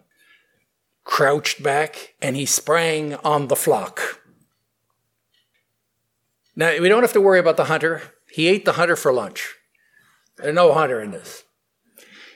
crouched 1.05 1.62
back 1.62 2.14
and 2.22 2.37
he 2.37 2.46
sprang 2.46 3.14
on 3.16 3.48
the 3.48 3.57
flock. 3.57 4.20
Now, 6.55 6.79
we 6.81 6.88
don't 6.88 7.03
have 7.03 7.14
to 7.14 7.20
worry 7.20 7.40
about 7.40 7.57
the 7.57 7.64
hunter. 7.64 8.03
He 8.31 8.46
ate 8.46 8.64
the 8.64 8.72
hunter 8.72 8.94
for 8.94 9.12
lunch. 9.12 9.57
There's 10.37 10.55
no 10.55 10.72
hunter 10.72 11.01
in 11.01 11.11
this. 11.11 11.41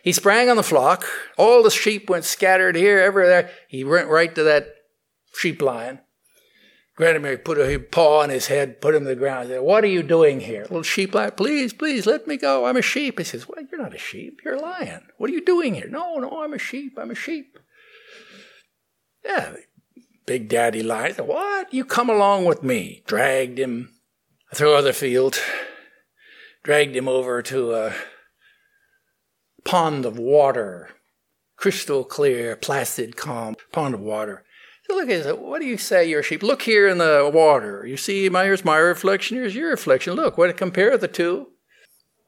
He 0.07 0.13
sprang 0.13 0.49
on 0.49 0.57
the 0.57 0.63
flock. 0.63 1.05
All 1.37 1.65
the 1.65 1.71
sheep 1.71 2.09
went 2.09 2.25
scattered 2.25 2.77
here, 2.77 3.01
ever 3.01 3.27
there. 3.27 3.51
He 3.67 3.83
went 3.83 4.07
right 4.07 4.33
to 4.37 4.45
that 4.45 4.69
sheep 5.35 5.61
lion. 5.61 5.99
Grandmary 6.95 7.39
put 7.39 7.59
a 7.59 7.77
paw 7.79 8.21
on 8.23 8.31
his 8.31 8.47
head, 8.47 8.81
put 8.81 8.95
him 8.95 9.03
to 9.03 9.09
the 9.09 9.17
ground, 9.17 9.49
said, 9.49 9.63
What 9.63 9.83
are 9.83 9.89
you 9.89 10.05
doing 10.05 10.39
here? 10.39 10.63
Little 10.63 10.85
sheep 10.85 11.13
lion, 11.13 11.33
please, 11.37 11.73
please, 11.73 12.07
let 12.07 12.29
me 12.29 12.37
go. 12.37 12.67
I'm 12.67 12.77
a 12.77 12.83
sheep. 12.83 13.19
He 13.19 13.25
says, 13.25 13.49
Well, 13.49 13.67
you're 13.69 13.83
not 13.83 13.97
a 13.97 13.99
sheep. 13.99 14.43
You're 14.45 14.55
a 14.55 14.61
lion. 14.61 15.09
What 15.17 15.29
are 15.29 15.33
you 15.33 15.45
doing 15.45 15.75
here? 15.75 15.89
No, 15.89 16.19
no, 16.19 16.41
I'm 16.41 16.55
a 16.55 16.59
sheep. 16.59 16.97
I'm 16.97 17.11
a 17.11 17.17
sheep. 17.17 17.59
Yeah, 19.25 19.57
Big 20.25 20.49
Daddy 20.49 20.85
lion 20.85 21.15
said, 21.15 21.27
What? 21.27 21.75
You 21.75 21.85
come 21.85 22.09
along 22.09 22.45
with 22.45 22.63
me. 22.63 23.03
Dragged 23.09 23.59
him 23.59 23.93
through 24.55 24.75
other 24.75 24.93
field, 24.93 25.37
dragged 26.63 26.95
him 26.95 27.09
over 27.09 27.43
to 27.43 27.75
a 27.75 27.93
pond 29.67 30.07
of 30.07 30.19
water, 30.19 30.91
crystal 31.57 32.05
clear, 32.05 32.57
placid, 32.57 33.17
calm 33.17 33.57
pond 33.73 33.95
of 33.95 34.01
water. 34.01 34.45
So 34.85 34.95
look 34.95 35.11
at 35.11 35.27
it. 35.27 35.39
What 35.41 35.61
do 35.61 35.67
you 35.67 35.77
say, 35.77 36.09
your 36.09 36.23
sheep? 36.23 36.43
Look 36.43 36.63
here 36.63 36.87
in 36.89 36.99
the 36.99 37.29
water. 37.33 37.85
You 37.85 37.97
see, 37.97 38.29
my, 38.29 38.45
here's 38.45 38.65
my 38.65 38.77
reflection, 38.77 39.37
here's 39.37 39.55
your 39.55 39.71
reflection. 39.71 40.15
Look, 40.15 40.39
what 40.39 40.57
compare 40.57 40.97
the 40.97 41.09
two? 41.09 41.49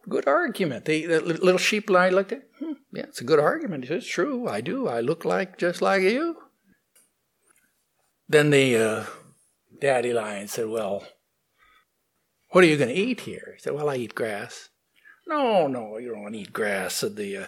Good 0.08 0.26
argument. 0.26 0.86
The, 0.86 1.06
the 1.06 1.20
little 1.20 1.58
sheep 1.58 1.88
line 1.88 2.14
looked 2.14 2.32
at, 2.32 2.42
hmm, 2.58 2.72
yeah, 2.92 3.04
it's 3.04 3.20
a 3.20 3.24
good 3.24 3.38
argument. 3.38 3.84
It's 3.84 4.06
true. 4.06 4.48
I 4.48 4.60
do. 4.60 4.88
I 4.88 5.00
look 5.00 5.24
like 5.24 5.58
just 5.58 5.80
like 5.80 6.02
you. 6.02 6.36
Then 8.28 8.50
the 8.50 8.76
uh, 8.76 9.04
daddy 9.80 10.12
lion 10.12 10.48
said, 10.48 10.68
Well, 10.68 11.04
what 12.50 12.64
are 12.64 12.66
you 12.66 12.76
going 12.76 12.88
to 12.88 13.00
eat 13.00 13.20
here? 13.20 13.52
He 13.56 13.60
said, 13.60 13.74
Well, 13.74 13.90
I 13.90 13.96
eat 13.96 14.14
grass. 14.14 14.70
No, 15.28 15.66
no, 15.66 15.98
you 15.98 16.14
don't 16.14 16.34
eat 16.34 16.54
grass, 16.54 16.94
said 16.94 17.16
the 17.16 17.36
uh, 17.36 17.46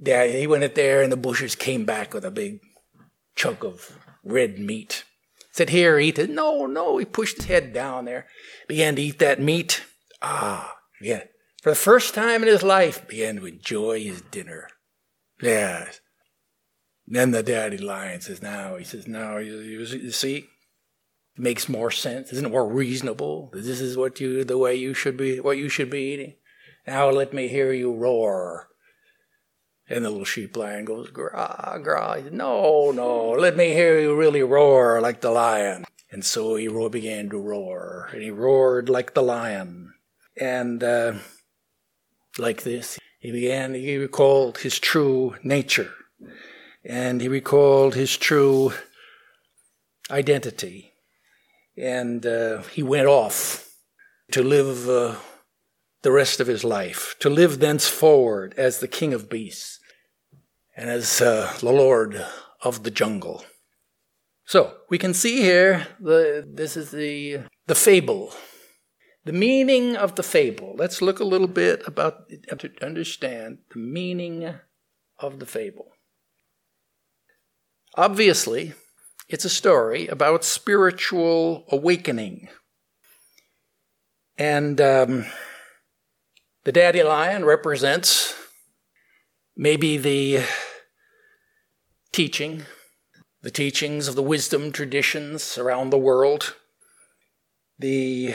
daddy. 0.00 0.38
He 0.38 0.46
went 0.46 0.62
in 0.62 0.72
there, 0.74 1.02
and 1.02 1.10
the 1.10 1.16
bushes 1.16 1.56
came 1.56 1.84
back 1.84 2.14
with 2.14 2.24
a 2.24 2.30
big 2.30 2.60
chunk 3.34 3.64
of 3.64 3.98
red 4.24 4.58
meat. 4.60 5.04
Said, 5.50 5.70
Here, 5.70 5.98
eat 5.98 6.18
it. 6.18 6.30
No, 6.30 6.66
no. 6.66 6.98
He 6.98 7.04
pushed 7.04 7.36
his 7.36 7.46
head 7.46 7.72
down 7.72 8.04
there, 8.04 8.26
began 8.68 8.94
to 8.96 9.02
eat 9.02 9.18
that 9.18 9.40
meat. 9.40 9.82
Ah, 10.22 10.76
yeah. 11.00 11.24
For 11.60 11.70
the 11.70 11.76
first 11.76 12.14
time 12.14 12.42
in 12.42 12.48
his 12.48 12.62
life, 12.62 13.06
began 13.08 13.36
to 13.36 13.46
enjoy 13.46 14.02
his 14.02 14.22
dinner. 14.22 14.68
Yes. 15.42 16.00
Then 17.06 17.32
the 17.32 17.42
daddy 17.42 17.78
lion 17.78 18.20
says, 18.20 18.40
Now, 18.40 18.76
he 18.76 18.84
says, 18.84 19.08
Now, 19.08 19.38
you, 19.38 19.58
you 19.58 20.10
see, 20.12 20.46
makes 21.36 21.68
more 21.68 21.90
sense. 21.90 22.32
Isn't 22.32 22.46
it 22.46 22.52
more 22.52 22.72
reasonable? 22.72 23.50
This 23.52 23.80
is 23.80 23.96
what 23.96 24.20
you, 24.20 24.44
the 24.44 24.58
way 24.58 24.76
you 24.76 24.94
should 24.94 25.16
be, 25.16 25.40
what 25.40 25.58
you 25.58 25.68
should 25.68 25.90
be 25.90 26.12
eating. 26.12 26.34
Now 26.86 27.10
let 27.10 27.32
me 27.32 27.48
hear 27.48 27.72
you 27.72 27.92
roar. 27.92 28.68
And 29.88 30.04
the 30.04 30.10
little 30.10 30.24
sheep 30.24 30.56
lion 30.56 30.84
goes, 30.84 31.10
gra, 31.10 31.78
gra. 31.82 32.22
No, 32.30 32.92
no, 32.92 33.30
let 33.30 33.56
me 33.56 33.72
hear 33.72 34.00
you 34.00 34.16
really 34.16 34.42
roar 34.42 35.00
like 35.00 35.20
the 35.20 35.30
lion. 35.30 35.84
And 36.10 36.24
so 36.24 36.56
he 36.56 36.68
began 36.88 37.30
to 37.30 37.38
roar, 37.38 38.10
and 38.12 38.22
he 38.22 38.30
roared 38.30 38.90
like 38.90 39.14
the 39.14 39.22
lion. 39.22 39.94
And 40.38 40.84
uh, 40.84 41.14
like 42.38 42.62
this, 42.62 42.98
he 43.18 43.32
began, 43.32 43.74
he 43.74 43.96
recalled 43.96 44.58
his 44.58 44.78
true 44.78 45.36
nature, 45.42 45.92
and 46.84 47.20
he 47.20 47.28
recalled 47.28 47.94
his 47.94 48.16
true 48.16 48.72
identity. 50.10 50.92
And 51.78 52.26
uh, 52.26 52.62
he 52.62 52.82
went 52.82 53.06
off 53.06 53.70
to 54.32 54.42
live 54.42 54.88
uh, 54.88 55.16
the 56.02 56.12
rest 56.12 56.40
of 56.40 56.46
his 56.46 56.64
life, 56.64 57.14
to 57.20 57.30
live 57.30 57.58
thenceforward 57.58 58.54
as 58.56 58.78
the 58.78 58.88
king 58.88 59.14
of 59.14 59.30
beasts 59.30 59.78
and 60.76 60.90
as 60.90 61.20
uh, 61.20 61.56
the 61.60 61.72
lord 61.72 62.24
of 62.62 62.82
the 62.82 62.90
jungle. 62.90 63.44
So 64.44 64.74
we 64.90 64.98
can 64.98 65.14
see 65.14 65.40
here 65.40 65.86
the 66.00 66.46
this 66.46 66.76
is 66.76 66.90
the 66.90 67.42
the 67.66 67.74
fable, 67.74 68.34
the 69.24 69.32
meaning 69.32 69.96
of 69.96 70.16
the 70.16 70.22
fable. 70.22 70.74
Let's 70.76 71.00
look 71.00 71.20
a 71.20 71.24
little 71.24 71.46
bit 71.46 71.82
about 71.86 72.28
to 72.58 72.70
understand 72.82 73.58
the 73.72 73.78
meaning 73.78 74.54
of 75.18 75.38
the 75.38 75.46
fable. 75.46 75.92
Obviously, 77.94 78.72
it's 79.28 79.44
a 79.44 79.50
story 79.50 80.08
about 80.08 80.44
spiritual 80.44 81.64
awakening. 81.70 82.48
And 84.36 84.80
um, 84.80 85.26
the 86.64 86.72
daddy 86.72 87.02
lion 87.02 87.44
represents 87.44 88.34
maybe 89.56 89.96
the 89.96 90.44
teaching, 92.12 92.64
the 93.42 93.50
teachings 93.50 94.08
of 94.08 94.14
the 94.14 94.22
wisdom 94.22 94.72
traditions 94.72 95.58
around 95.58 95.90
the 95.90 95.98
world, 95.98 96.54
the, 97.78 98.34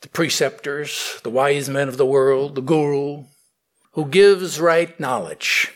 the 0.00 0.08
preceptors, 0.08 1.20
the 1.22 1.30
wise 1.30 1.68
men 1.68 1.88
of 1.88 1.96
the 1.96 2.06
world, 2.06 2.54
the 2.54 2.60
guru, 2.60 3.24
who 3.92 4.04
gives 4.06 4.60
right 4.60 4.98
knowledge 4.98 5.70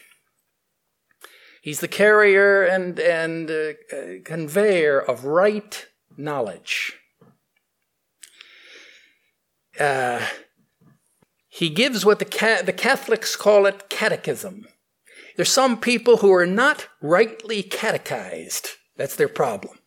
He's 1.61 1.81
the 1.81 1.89
carrier 1.89 2.65
and, 2.65 2.99
and 2.99 3.51
uh, 3.51 3.73
conveyor 4.25 4.99
of 4.99 5.27
right 5.27 5.87
knowledge. 6.17 6.95
Uh, 9.79 10.25
he 11.53 11.69
gives 11.69 12.07
what 12.07 12.21
the, 12.21 12.25
ca- 12.25 12.63
the 12.63 12.73
Catholics 12.73 13.35
call 13.35 13.67
it 13.67 13.91
catechism. 13.91 14.67
There's 15.37 15.51
some 15.51 15.81
people 15.81 16.19
who 16.19 16.33
are 16.33 16.47
not 16.47 16.87
rightly 17.03 17.63
catechized. 17.65 18.69
That's 18.97 19.17
their 19.17 19.29
problem. 19.29 19.79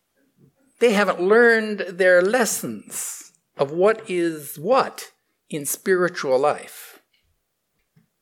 They 0.78 0.92
haven't 0.92 1.22
learned 1.22 1.80
their 1.88 2.20
lessons 2.20 3.32
of 3.56 3.70
what 3.72 4.08
is 4.10 4.56
what 4.58 5.12
in 5.48 5.64
spiritual 5.64 6.38
life. 6.38 7.00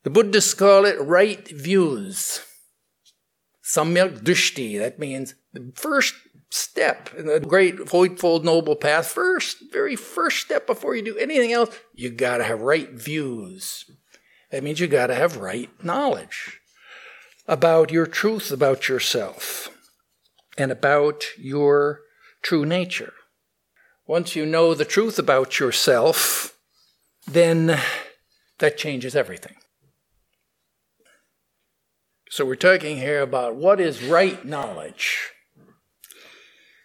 The 0.05 0.11
Buddhists 0.11 0.55
call 0.55 0.85
it 0.85 1.01
right 1.01 1.47
views. 1.49 2.41
Samyak 3.63 4.21
Drishti, 4.21 4.79
that 4.79 4.99
means 4.99 5.35
the 5.53 5.73
first 5.75 6.15
step 6.51 7.11
in 7.17 7.27
the 7.27 7.41
great 7.41 7.77
Eightfold 7.93 8.45
Noble 8.45 8.77
Path, 8.77 9.07
first, 9.07 9.59
very 9.73 9.97
first 9.97 10.39
step 10.39 10.67
before 10.67 10.95
you 10.95 11.03
do 11.03 11.17
anything 11.17 11.53
else, 11.53 11.79
you 11.95 12.11
gotta 12.11 12.45
have 12.45 12.61
right 12.61 12.91
views. 12.91 13.91
That 14.51 14.63
means 14.63 14.81
you 14.81 14.87
gotta 14.87 15.15
have 15.15 15.37
right 15.37 15.71
knowledge 15.83 16.61
about 17.49 17.91
your 17.91 18.07
truth 18.07 18.51
about 18.51 18.89
yourself 18.89 19.71
and 20.59 20.71
about 20.71 21.25
your 21.39 22.01
true 22.43 22.67
nature. 22.67 23.15
Once 24.07 24.37
you 24.37 24.45
know 24.45 24.75
the 24.75 24.85
truth 24.85 25.19
about 25.19 25.59
yourself, 25.59 26.57
then 27.27 27.81
that 28.59 28.77
changes 28.77 29.17
everything. 29.17 29.57
So 32.33 32.47
we're 32.47 32.55
talking 32.55 32.97
here 32.97 33.21
about 33.21 33.57
what 33.57 33.79
is 33.79 34.03
right 34.03 34.43
knowledge 34.43 35.33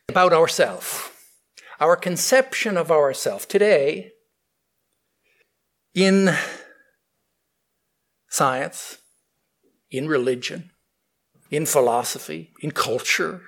about 0.10 0.34
ourself, 0.34 1.24
our 1.80 1.96
conception 1.96 2.76
of 2.76 2.92
ourself. 2.92 3.48
Today, 3.48 4.12
in 5.94 6.36
science, 8.28 8.98
in 9.90 10.10
religion, 10.10 10.72
in 11.50 11.66
philosophy, 11.66 12.52
in 12.60 12.72
culture, 12.72 13.40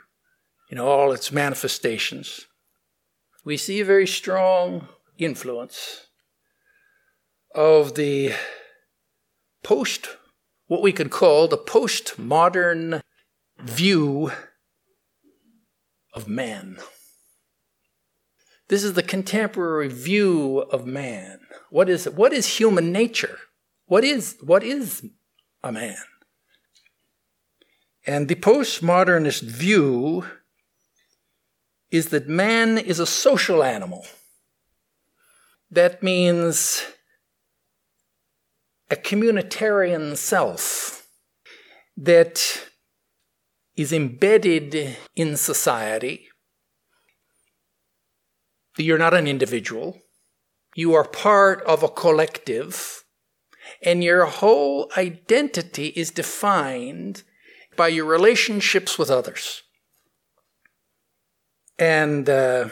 in 0.70 0.80
all 0.80 1.12
its 1.12 1.34
manifestations, 1.34 2.46
we 3.44 3.58
see 3.58 3.82
a 3.82 3.86
very 3.86 4.08
strong 4.08 4.88
influence 5.18 6.08
of 7.54 7.96
the 7.96 8.32
post, 9.64 10.08
what 10.70 10.84
we 10.84 10.94
could 10.94 11.10
call 11.10 11.48
the 11.48 11.58
postmodern 11.58 13.02
view 13.60 14.32
of 16.14 16.28
man. 16.28 16.78
This 18.68 18.84
is 18.84 18.94
the 18.94 19.04
contemporary 19.04 19.88
view 19.88 20.60
of 20.60 20.86
man. 20.86 21.40
What 21.72 21.90
is 21.90 22.08
what 22.08 22.34
is 22.34 22.60
human 22.60 22.92
nature? 22.92 23.40
What 23.88 24.04
is 24.04 24.38
what 24.42 24.64
is 24.64 25.04
a 25.64 25.72
man? 25.72 25.98
And 28.06 28.28
the 28.28 28.36
postmodernist 28.36 29.42
view 29.42 30.26
is 31.90 32.10
that 32.10 32.30
man 32.30 32.78
is 32.78 33.00
a 33.00 33.08
social 33.08 33.64
animal. 33.64 34.06
That 35.72 36.04
means 36.04 36.84
a 38.92 38.96
communitarian 38.96 40.18
self 40.18 41.08
that 41.96 42.70
is 43.76 43.94
embedded 43.94 44.98
in 45.16 45.38
society. 45.38 46.28
You're 48.78 48.98
not 48.98 49.14
an 49.14 49.28
individual. 49.28 50.00
You 50.76 50.94
are 50.94 51.04
part 51.04 51.62
of 51.64 51.84
a 51.84 51.90
collective. 51.90 53.04
And 53.84 54.04
your 54.04 54.26
whole 54.26 54.92
identity 54.98 55.88
is 55.88 56.10
defined 56.10 57.24
by 57.76 57.90
your 57.90 58.06
relationships 58.06 58.98
with 58.98 59.12
others. 59.12 59.64
And 61.78 62.30
uh, 62.30 62.70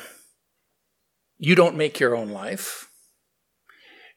you 1.38 1.56
don't 1.56 1.78
make 1.78 2.00
your 2.00 2.16
own 2.16 2.30
life. 2.30 2.90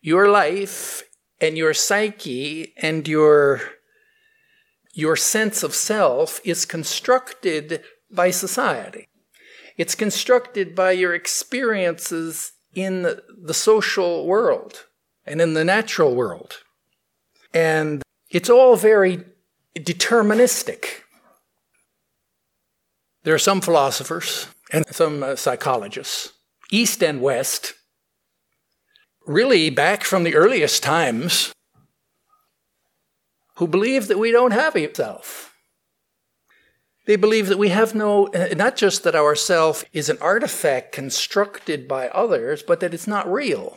Your 0.00 0.28
life 0.28 1.02
and 1.40 1.56
your 1.56 1.74
psyche 1.74 2.74
and 2.76 3.06
your, 3.08 3.60
your 4.92 5.16
sense 5.16 5.62
of 5.62 5.74
self 5.74 6.40
is 6.44 6.64
constructed 6.64 7.82
by 8.10 8.30
society. 8.30 9.06
It's 9.76 9.94
constructed 9.94 10.74
by 10.74 10.92
your 10.92 11.14
experiences 11.14 12.52
in 12.74 13.16
the 13.42 13.54
social 13.54 14.26
world 14.26 14.86
and 15.24 15.40
in 15.40 15.54
the 15.54 15.64
natural 15.64 16.14
world. 16.14 16.58
And 17.54 18.02
it's 18.28 18.50
all 18.50 18.76
very 18.76 19.24
deterministic. 19.76 21.02
There 23.22 23.34
are 23.34 23.38
some 23.38 23.60
philosophers 23.60 24.46
and 24.72 24.84
some 24.90 25.22
uh, 25.22 25.36
psychologists, 25.36 26.32
East 26.70 27.02
and 27.02 27.20
West, 27.20 27.74
really 29.26 29.70
back 29.70 30.04
from 30.04 30.24
the 30.24 30.34
earliest 30.34 30.82
times, 30.82 31.52
who 33.56 33.66
believe 33.66 34.08
that 34.08 34.18
we 34.18 34.32
don't 34.32 34.52
have 34.52 34.74
a 34.74 34.92
self. 34.94 35.54
They 37.06 37.16
believe 37.16 37.48
that 37.48 37.58
we 37.58 37.68
have 37.70 37.94
no, 37.94 38.30
not 38.56 38.76
just 38.76 39.02
that 39.04 39.14
our 39.14 39.34
self 39.34 39.84
is 39.92 40.08
an 40.08 40.18
artifact 40.20 40.92
constructed 40.92 41.88
by 41.88 42.08
others, 42.08 42.62
but 42.62 42.80
that 42.80 42.94
it's 42.94 43.06
not 43.06 43.30
real. 43.30 43.76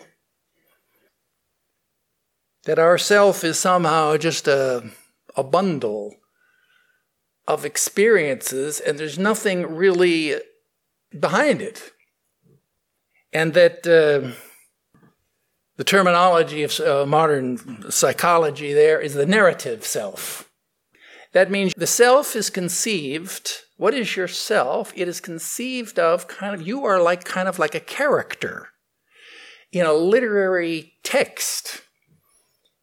That 2.63 2.79
our 2.79 2.97
self 2.97 3.43
is 3.43 3.59
somehow 3.59 4.17
just 4.17 4.47
a, 4.47 4.91
a 5.35 5.43
bundle 5.43 6.15
of 7.47 7.65
experiences 7.65 8.79
and 8.79 8.97
there's 8.97 9.19
nothing 9.19 9.75
really 9.75 10.35
behind 11.17 11.61
it. 11.61 11.91
And 13.33 13.53
that 13.53 13.85
uh, 13.85 14.31
the 15.77 15.83
terminology 15.83 16.63
of 16.63 16.79
uh, 16.79 17.05
modern 17.05 17.89
psychology 17.91 18.73
there 18.73 18.99
is 18.99 19.13
the 19.13 19.25
narrative 19.25 19.85
self. 19.85 20.49
That 21.31 21.49
means 21.49 21.73
the 21.75 21.87
self 21.87 22.35
is 22.35 22.49
conceived. 22.49 23.49
What 23.77 23.95
is 23.95 24.15
your 24.15 24.27
self? 24.27 24.93
It 24.95 25.07
is 25.07 25.19
conceived 25.19 25.97
of 25.97 26.27
kind 26.27 26.53
of, 26.53 26.65
you 26.65 26.85
are 26.85 27.01
like 27.01 27.23
kind 27.23 27.47
of 27.47 27.57
like 27.57 27.73
a 27.73 27.79
character 27.79 28.67
in 29.71 29.85
a 29.85 29.93
literary 29.93 30.93
text. 31.03 31.81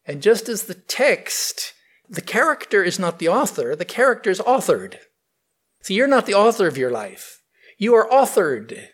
And 0.05 0.21
just 0.21 0.49
as 0.49 0.63
the 0.63 0.73
text, 0.73 1.73
the 2.09 2.21
character 2.21 2.83
is 2.83 2.99
not 2.99 3.19
the 3.19 3.29
author, 3.29 3.75
the 3.75 3.85
character 3.85 4.29
is 4.29 4.41
authored. 4.41 4.97
See, 5.81 5.93
you're 5.93 6.07
not 6.07 6.25
the 6.25 6.33
author 6.33 6.67
of 6.67 6.77
your 6.77 6.91
life. 6.91 7.41
You 7.77 7.95
are 7.95 8.07
authored 8.09 8.87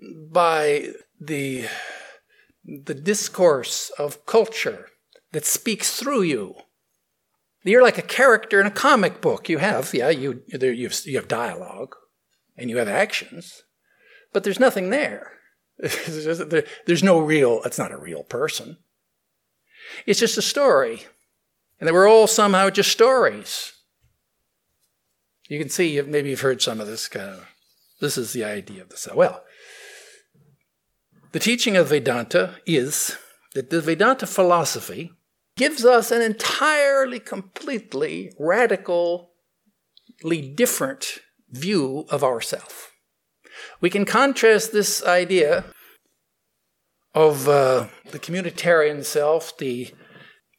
by 0.00 0.94
the, 1.20 1.66
the 2.70 2.94
discourse 2.94 3.90
of 3.98 4.24
culture 4.26 4.86
that 5.32 5.44
speaks 5.44 5.98
through 5.98 6.22
you. 6.22 6.54
You're 7.62 7.82
like 7.82 7.98
a 7.98 8.02
character 8.02 8.60
in 8.60 8.66
a 8.66 8.70
comic 8.70 9.20
book. 9.20 9.48
You 9.48 9.58
have, 9.58 9.92
yeah, 9.92 10.08
you, 10.08 10.42
there, 10.48 10.72
you, 10.72 10.88
have, 10.88 10.98
you 11.04 11.16
have 11.16 11.28
dialogue 11.28 11.94
and 12.56 12.70
you 12.70 12.78
have 12.78 12.88
actions, 12.88 13.64
but 14.32 14.44
there's 14.44 14.60
nothing 14.60 14.90
there. 14.90 15.32
there's 15.78 17.02
no 17.02 17.18
real, 17.18 17.60
it's 17.64 17.78
not 17.78 17.92
a 17.92 17.98
real 17.98 18.22
person. 18.22 18.78
It's 20.06 20.20
just 20.20 20.38
a 20.38 20.42
story. 20.42 21.02
And 21.78 21.88
they 21.88 21.92
were 21.92 22.06
all 22.06 22.26
somehow 22.26 22.70
just 22.70 22.92
stories. 22.92 23.72
You 25.48 25.58
can 25.58 25.68
see, 25.68 26.00
maybe 26.00 26.30
you've 26.30 26.42
heard 26.42 26.62
some 26.62 26.80
of 26.80 26.86
this 26.86 27.08
kind 27.08 27.30
of 27.30 27.46
this 28.00 28.16
is 28.16 28.32
the 28.32 28.44
idea 28.44 28.82
of 28.82 28.88
the 28.88 28.96
cell. 28.96 29.16
Well, 29.16 29.42
the 31.32 31.38
teaching 31.38 31.76
of 31.76 31.88
Vedanta 31.88 32.56
is 32.66 33.16
that 33.54 33.70
the 33.70 33.80
Vedanta 33.80 34.26
philosophy 34.26 35.12
gives 35.56 35.84
us 35.84 36.10
an 36.10 36.22
entirely, 36.22 37.20
completely, 37.20 38.32
radically 38.38 39.26
different 40.54 41.18
view 41.50 42.06
of 42.08 42.24
ourself. 42.24 42.92
We 43.80 43.90
can 43.90 44.04
contrast 44.04 44.72
this 44.72 45.04
idea 45.04 45.64
of 47.14 47.48
uh, 47.48 47.88
the 48.10 48.18
communitarian 48.18 49.04
self, 49.04 49.56
the 49.58 49.92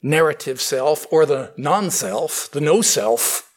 narrative 0.02 0.62
self, 0.62 1.06
or 1.12 1.26
the 1.26 1.54
non 1.58 1.90
self, 1.90 2.50
the 2.52 2.62
no 2.62 2.82
self, 2.82 3.50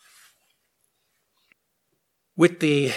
with 2.36 2.60
the 2.60 2.92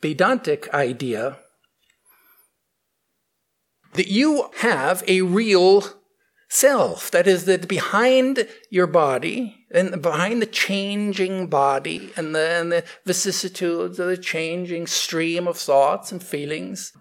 Vedantic 0.00 0.68
idea 0.72 1.38
that 3.94 4.08
you 4.08 4.50
have 4.58 5.02
a 5.08 5.22
real 5.22 5.84
self. 6.48 7.10
That 7.10 7.26
is, 7.26 7.46
that 7.46 7.66
behind 7.66 8.46
your 8.70 8.86
body 8.86 9.66
and 9.70 10.00
behind 10.00 10.40
the 10.40 10.46
changing 10.46 11.48
body 11.48 12.12
and 12.16 12.34
the, 12.34 12.48
and 12.60 12.72
the 12.72 12.84
vicissitudes 13.04 13.98
of 13.98 14.06
the 14.06 14.16
changing 14.16 14.86
stream 14.86 15.48
of 15.48 15.56
thoughts 15.56 16.12
and 16.12 16.22
feelings, 16.22 16.92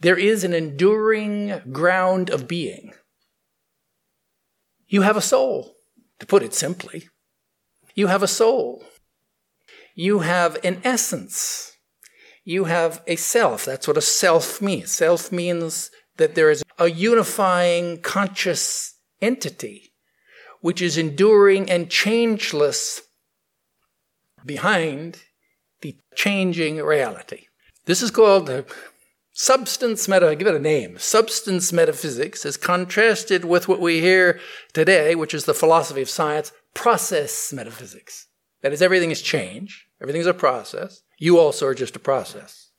there 0.00 0.18
is 0.18 0.44
an 0.44 0.52
enduring 0.52 1.60
ground 1.72 2.30
of 2.30 2.46
being. 2.46 2.92
You 4.88 5.02
have 5.02 5.16
a 5.16 5.22
soul, 5.22 5.74
to 6.20 6.26
put 6.26 6.42
it 6.42 6.54
simply. 6.54 7.08
You 7.94 8.06
have 8.06 8.22
a 8.22 8.28
soul 8.28 8.84
you 9.96 10.18
have 10.20 10.58
an 10.62 10.80
essence. 10.84 11.75
You 12.46 12.64
have 12.64 13.02
a 13.08 13.16
self. 13.16 13.64
That's 13.64 13.88
what 13.88 13.96
a 13.96 14.00
self 14.00 14.62
means. 14.62 14.92
Self 14.92 15.32
means 15.32 15.90
that 16.16 16.36
there 16.36 16.48
is 16.48 16.62
a 16.78 16.88
unifying 16.88 18.00
conscious 18.00 18.94
entity 19.20 19.92
which 20.60 20.80
is 20.80 20.96
enduring 20.96 21.68
and 21.68 21.90
changeless 21.90 23.02
behind 24.44 25.22
the 25.80 25.96
changing 26.14 26.76
reality. 26.76 27.46
This 27.86 28.00
is 28.00 28.12
called 28.12 28.64
substance 29.32 30.08
meta, 30.08 30.36
give 30.36 30.46
it 30.46 30.54
a 30.54 30.60
name, 30.60 30.98
substance 30.98 31.72
metaphysics 31.72 32.44
is 32.44 32.56
contrasted 32.56 33.44
with 33.44 33.66
what 33.66 33.80
we 33.80 34.00
hear 34.00 34.38
today, 34.72 35.16
which 35.16 35.34
is 35.34 35.46
the 35.46 35.54
philosophy 35.54 36.02
of 36.02 36.08
science, 36.08 36.52
process 36.74 37.52
metaphysics. 37.52 38.28
That 38.62 38.72
is, 38.72 38.82
everything 38.82 39.10
is 39.10 39.20
change. 39.20 39.86
everything 40.00 40.20
is 40.20 40.26
a 40.28 40.34
process. 40.34 41.02
You 41.18 41.38
also 41.38 41.66
are 41.66 41.74
just 41.74 41.96
a 41.96 42.00
process. 42.00 42.70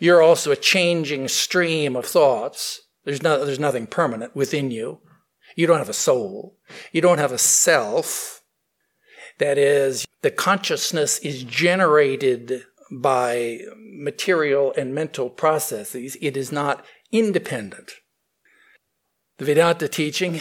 You're 0.00 0.22
also 0.22 0.50
a 0.50 0.56
changing 0.56 1.28
stream 1.28 1.96
of 1.96 2.06
thoughts. 2.06 2.80
There's, 3.04 3.22
no, 3.22 3.44
there's 3.44 3.58
nothing 3.58 3.86
permanent 3.86 4.34
within 4.34 4.70
you. 4.70 5.00
You 5.56 5.66
don't 5.66 5.78
have 5.78 5.88
a 5.88 5.94
soul. 5.94 6.56
You 6.92 7.00
don't 7.00 7.18
have 7.18 7.32
a 7.32 7.38
self. 7.38 8.42
That 9.38 9.58
is, 9.58 10.06
the 10.22 10.30
consciousness 10.30 11.18
is 11.20 11.42
generated 11.44 12.64
by 12.90 13.60
material 13.78 14.74
and 14.76 14.94
mental 14.94 15.30
processes. 15.30 16.16
It 16.20 16.36
is 16.36 16.52
not 16.52 16.84
independent. 17.10 17.92
The 19.38 19.46
Vedanta 19.46 19.88
teaching 19.88 20.40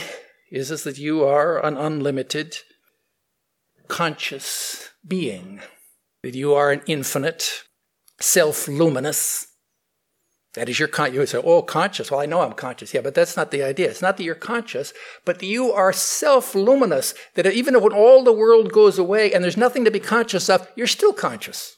is, 0.51 0.69
is 0.69 0.83
that 0.83 0.97
you 0.97 1.23
are 1.23 1.63
an 1.65 1.77
unlimited 1.77 2.57
conscious 3.87 4.89
being 5.07 5.61
that 6.23 6.35
you 6.35 6.53
are 6.53 6.71
an 6.71 6.81
infinite 6.87 7.63
self 8.19 8.67
luminous. 8.67 9.47
That 10.53 10.67
is 10.67 10.79
your. 10.79 10.89
You 11.07 11.19
would 11.19 11.29
say, 11.29 11.41
"Oh, 11.43 11.61
conscious." 11.61 12.11
Well, 12.11 12.19
I 12.19 12.25
know 12.25 12.41
I'm 12.41 12.53
conscious. 12.53 12.93
Yeah, 12.93 13.01
but 13.01 13.15
that's 13.15 13.37
not 13.37 13.51
the 13.51 13.63
idea. 13.63 13.89
It's 13.89 14.01
not 14.01 14.17
that 14.17 14.23
you're 14.23 14.35
conscious, 14.35 14.93
but 15.23 15.39
that 15.39 15.45
you 15.45 15.71
are 15.71 15.93
self-luminous. 15.93 17.13
That 17.35 17.47
even 17.47 17.81
when 17.81 17.93
all 17.93 18.23
the 18.23 18.33
world 18.33 18.73
goes 18.73 18.99
away 18.99 19.31
and 19.31 19.43
there's 19.43 19.55
nothing 19.55 19.85
to 19.85 19.91
be 19.91 19.99
conscious 20.01 20.49
of, 20.49 20.67
you're 20.75 20.87
still 20.87 21.13
conscious. 21.13 21.77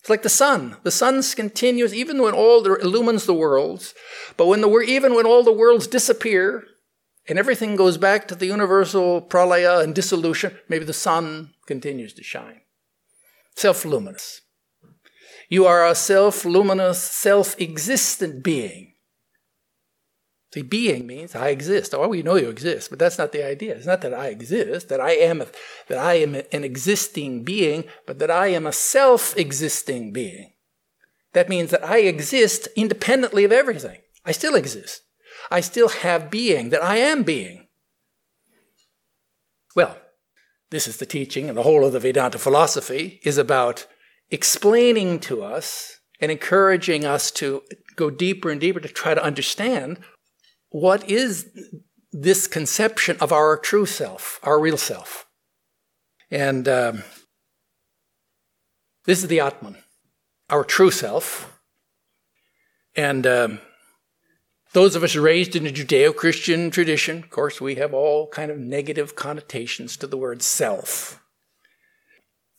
It's 0.00 0.10
like 0.10 0.22
the 0.22 0.28
sun. 0.28 0.78
The 0.82 0.90
sun 0.90 1.22
continues 1.22 1.94
even 1.94 2.22
when 2.22 2.34
all 2.34 2.62
the, 2.62 2.74
illumines 2.76 3.26
the 3.26 3.34
worlds, 3.34 3.94
but 4.36 4.46
when 4.46 4.62
the 4.62 4.70
even 4.80 5.14
when 5.14 5.26
all 5.26 5.44
the 5.44 5.52
worlds 5.52 5.86
disappear 5.86 6.64
and 7.28 7.38
everything 7.38 7.76
goes 7.76 7.98
back 7.98 8.26
to 8.28 8.34
the 8.34 8.46
universal 8.46 9.22
pralaya 9.22 9.84
and 9.84 9.94
dissolution, 9.94 10.56
maybe 10.68 10.86
the 10.86 10.92
sun 10.92 11.50
continues 11.66 12.14
to 12.14 12.24
shine. 12.24 12.62
Self-luminous. 13.56 14.42
You 15.48 15.66
are 15.66 15.86
a 15.86 15.94
self 15.94 16.44
luminous, 16.44 17.02
self 17.02 17.60
existent 17.60 18.44
being. 18.44 18.94
See, 20.52 20.62
being 20.62 21.06
means 21.06 21.36
I 21.36 21.48
exist. 21.48 21.94
Oh, 21.94 22.08
we 22.08 22.22
know 22.22 22.34
you 22.34 22.48
exist, 22.48 22.90
but 22.90 22.98
that's 22.98 23.18
not 23.18 23.30
the 23.30 23.46
idea. 23.46 23.76
It's 23.76 23.86
not 23.86 24.00
that 24.00 24.14
I 24.14 24.28
exist, 24.28 24.88
that 24.88 25.00
I 25.00 25.12
am, 25.12 25.42
a, 25.42 25.46
that 25.88 25.98
I 25.98 26.14
am 26.14 26.34
an 26.34 26.64
existing 26.64 27.44
being, 27.44 27.84
but 28.04 28.18
that 28.18 28.32
I 28.32 28.48
am 28.48 28.66
a 28.66 28.72
self-existing 28.72 30.12
being. 30.12 30.52
That 31.34 31.48
means 31.48 31.70
that 31.70 31.84
I 31.84 31.98
exist 31.98 32.68
independently 32.74 33.44
of 33.44 33.52
everything. 33.52 34.00
I 34.24 34.32
still 34.32 34.56
exist. 34.56 35.02
I 35.52 35.60
still 35.60 35.88
have 35.88 36.30
being, 36.30 36.70
that 36.70 36.82
I 36.82 36.96
am 36.96 37.22
being. 37.22 37.68
Well, 39.76 39.96
this 40.70 40.86
is 40.86 40.98
the 40.98 41.06
teaching, 41.06 41.48
and 41.48 41.58
the 41.58 41.62
whole 41.62 41.84
of 41.84 41.92
the 41.92 42.00
Vedanta 42.00 42.38
philosophy 42.38 43.20
is 43.24 43.38
about 43.38 43.86
explaining 44.30 45.18
to 45.20 45.42
us 45.42 45.98
and 46.20 46.30
encouraging 46.30 47.04
us 47.04 47.30
to 47.32 47.62
go 47.96 48.10
deeper 48.10 48.50
and 48.50 48.60
deeper 48.60 48.80
to 48.80 48.88
try 48.88 49.14
to 49.14 49.22
understand 49.22 49.98
what 50.70 51.08
is 51.10 51.50
this 52.12 52.46
conception 52.46 53.16
of 53.20 53.32
our 53.32 53.56
true 53.56 53.86
self, 53.86 54.38
our 54.42 54.60
real 54.60 54.76
self. 54.76 55.26
And 56.30 56.68
um, 56.68 57.02
this 59.04 59.22
is 59.22 59.28
the 59.28 59.40
Atman, 59.40 59.76
our 60.48 60.64
true 60.64 60.90
self. 60.90 61.60
And 62.94 63.26
um, 63.26 63.60
those 64.72 64.94
of 64.94 65.02
us 65.02 65.16
raised 65.16 65.56
in 65.56 65.66
a 65.66 65.70
Judeo-Christian 65.70 66.70
tradition, 66.70 67.18
of 67.18 67.30
course, 67.30 67.60
we 67.60 67.74
have 67.76 67.92
all 67.92 68.28
kind 68.28 68.50
of 68.50 68.58
negative 68.58 69.16
connotations 69.16 69.96
to 69.96 70.06
the 70.06 70.16
word 70.16 70.42
self. 70.42 71.22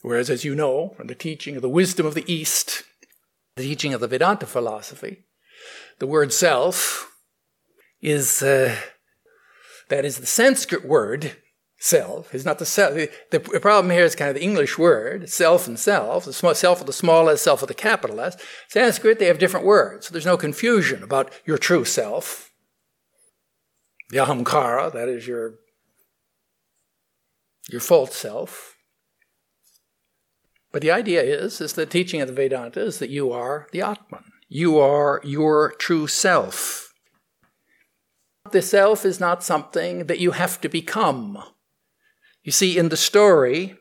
Whereas, 0.02 0.30
as 0.30 0.44
you 0.44 0.56
know 0.56 0.94
from 0.98 1.08
the 1.08 1.16
teaching 1.16 1.56
of 1.56 1.62
the 1.62 1.70
wisdom 1.70 2.06
of 2.06 2.14
the 2.14 2.32
East, 2.32 2.84
the 3.56 3.64
teaching 3.64 3.94
of 3.94 4.02
the 4.02 4.08
Vedanta 4.08 4.46
philosophy, 4.46 5.26
the 6.00 6.08
word 6.08 6.34
self 6.34 7.16
is, 8.02 8.42
uh, 8.42 8.76
that 9.90 10.04
is 10.04 10.18
the 10.18 10.26
Sanskrit 10.26 10.86
word, 10.86 11.38
self, 11.82 12.34
is 12.36 12.46
not 12.46 12.60
the 12.60 12.66
self. 12.66 12.94
The, 13.32 13.40
problem 13.40 13.92
here 13.92 14.06
is 14.06 14.16
kind 14.16 14.30
of 14.30 14.36
the 14.36 14.44
English 14.44 14.78
word, 14.78 15.30
self 15.30 15.68
and 15.68 15.78
self, 15.78 16.26
the 16.26 16.34
small, 16.34 16.54
self 16.54 16.80
with 16.80 16.86
the 16.86 16.94
small 16.94 17.36
self 17.36 17.62
with 17.62 17.70
the 17.70 17.74
capital 17.74 18.22
S. 18.22 18.38
Sanskrit, 18.70 19.18
they 19.18 19.26
have 19.26 19.40
different 19.40 19.66
words, 19.66 20.08
so 20.08 20.14
there's 20.14 20.26
no 20.26 20.38
confusion 20.38 21.02
about 21.02 21.34
your 21.44 21.58
true 21.58 21.84
self. 21.84 22.52
The 24.12 24.18
ahamkara, 24.18 24.94
that 24.94 25.10
is 25.10 25.28
your, 25.28 25.56
your 27.70 27.82
false 27.82 28.16
self. 28.16 28.76
But 30.72 30.84
the 30.84 30.92
idea 30.92 31.24
is, 31.24 31.60
is 31.60 31.74
the 31.74 31.88
teaching 31.88 32.22
of 32.22 32.28
the 32.28 32.34
Vedanta 32.34 32.80
is 32.80 33.00
that 33.00 33.10
you 33.10 33.32
are 33.32 33.68
the 33.72 33.82
Atman. 33.82 34.24
You 34.48 34.80
are 34.80 35.20
your 35.24 35.72
true 35.72 36.08
self. 36.08 36.94
The 38.52 38.62
self 38.62 39.04
is 39.04 39.20
not 39.20 39.44
something 39.44 40.06
that 40.06 40.20
you 40.20 40.32
have 40.32 40.62
to 40.62 40.70
become. 40.70 41.42
You 42.44 42.52
see, 42.52 42.78
in 42.78 42.90
the 42.90 42.98
story 42.98 43.78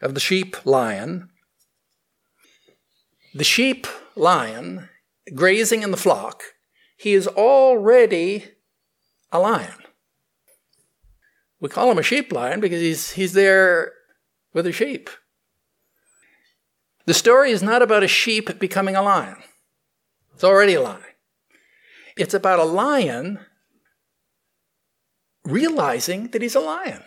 of 0.00 0.14
the 0.14 0.20
sheep 0.20 0.66
lion, 0.66 1.30
the 3.34 3.44
sheep 3.44 3.86
lion 4.14 4.88
grazing 5.34 5.82
in 5.82 5.90
the 5.90 5.96
flock, 5.96 6.42
he 6.96 7.14
is 7.14 7.26
already 7.26 8.44
a 9.30 9.38
lion. 9.38 9.78
We 11.60 11.68
call 11.68 11.90
him 11.90 11.98
a 11.98 12.02
sheep 12.02 12.32
lion 12.32 12.60
because 12.60 12.80
he's, 12.80 13.12
he's 13.12 13.32
there 13.32 13.92
with 14.52 14.66
the 14.66 14.72
sheep. 14.72 15.08
The 17.06 17.14
story 17.14 17.50
is 17.50 17.62
not 17.62 17.82
about 17.82 18.02
a 18.02 18.08
sheep 18.08 18.58
becoming 18.58 18.94
a 18.94 19.02
lion. 19.02 19.36
It's 20.34 20.44
already 20.44 20.74
a 20.74 20.82
lion. 20.82 21.02
It's 22.16 22.34
about 22.34 22.58
a 22.58 22.64
lion 22.64 23.40
realizing 25.44 26.28
that 26.28 26.42
he's 26.42 26.54
a 26.54 26.60
lion. 26.60 27.02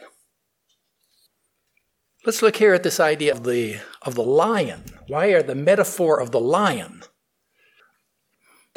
Let's 2.25 2.41
look 2.41 2.55
here 2.55 2.73
at 2.73 2.81
this 2.81 2.99
idea 2.99 3.33
of 3.33 3.43
the, 3.43 3.77
of 4.01 4.15
the 4.15 4.23
lion. 4.23 4.83
Why 5.07 5.27
are 5.27 5.43
the 5.43 5.53
metaphor 5.53 6.19
of 6.19 6.31
the 6.31 6.39
lion? 6.39 7.03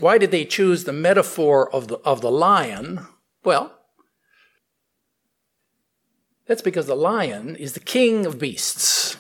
Why 0.01 0.19
did 0.19 0.31
they 0.31 0.45
choose 0.45 0.85
the 0.85 0.93
metaphor 0.93 1.75
of 1.75 1.89
the, 1.89 1.97
of 2.01 2.21
the 2.21 2.31
lion? 2.31 3.07
Well, 3.43 3.73
that's 6.47 6.61
because 6.61 6.87
the 6.87 6.95
lion 6.95 7.57
is 7.57 7.73
the 7.73 7.81
king 7.81 8.27
of 8.27 8.39
beasts. 8.39 9.17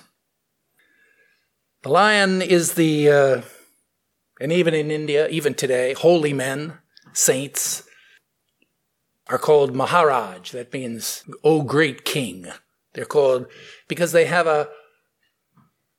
The 1.82 1.88
lion 1.88 2.42
is 2.42 2.74
the, 2.74 3.10
uh, 3.10 3.42
and 4.40 4.52
even 4.52 4.74
in 4.74 4.90
India, 4.90 5.26
even 5.28 5.54
today, 5.54 5.94
holy 5.94 6.34
men, 6.34 6.74
saints, 7.14 7.84
are 9.28 9.38
called 9.38 9.74
Maharaj. 9.74 10.50
That 10.50 10.70
means, 10.70 11.24
O 11.42 11.62
great 11.62 12.04
king. 12.04 12.48
They're 12.98 13.06
called 13.06 13.46
because 13.86 14.10
they 14.10 14.24
have 14.24 14.48
a, 14.48 14.70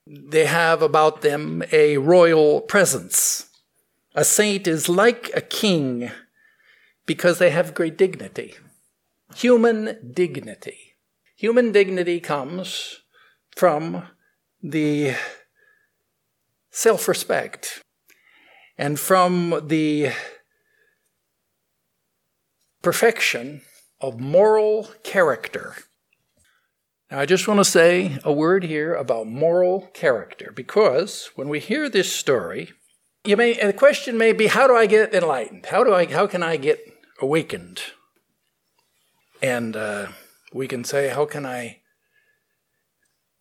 they 0.06 0.43
have 0.43 0.82
about 0.82 1.22
them 1.22 1.64
a 1.72 1.95
royal 1.95 2.60
presence. 2.60 3.47
A 4.16 4.26
saint 4.26 4.68
is 4.68 4.89
like 4.89 5.32
a 5.34 5.39
king 5.39 6.12
because 7.06 7.38
they 7.39 7.52
have 7.52 7.74
great 7.74 7.97
dignity. 7.97 8.56
Human 9.34 10.12
dignity. 10.14 10.97
Human 11.38 11.72
dignity 11.72 12.20
comes 12.20 13.00
from 13.56 14.04
the 14.62 15.14
self 16.70 17.08
respect. 17.08 17.82
And 18.78 19.00
from 19.00 19.68
the 19.68 20.12
perfection 22.82 23.62
of 24.02 24.20
moral 24.20 24.89
character. 25.04 25.76
Now, 27.12 27.20
I 27.20 27.26
just 27.26 27.47
want 27.47 27.60
to 27.60 27.66
say 27.66 28.20
a 28.24 28.32
word 28.32 28.64
here 28.64 28.93
about 28.93 29.26
moral 29.26 29.88
character 29.93 30.51
because 30.55 31.32
when 31.36 31.49
we 31.49 31.60
hear 31.60 31.89
this 31.89 32.14
story, 32.14 32.72
you 33.26 33.36
may, 33.36 33.53
the 33.53 33.74
question 33.74 34.16
may 34.16 34.32
be, 34.32 34.45
how 34.45 34.68
do 34.68 34.76
I 34.76 34.86
get 34.86 35.14
enlightened? 35.14 35.66
How 35.68 35.84
do 35.84 35.91
I, 35.93 36.05
how 36.05 36.28
can 36.28 36.43
I 36.43 36.57
get 36.57 36.80
awakened? 37.20 37.82
And 39.41 39.76
uh, 39.76 40.10
we 40.53 40.68
can 40.68 40.84
say, 40.84 41.10
how 41.10 41.26
can 41.26 41.47
I 41.47 41.80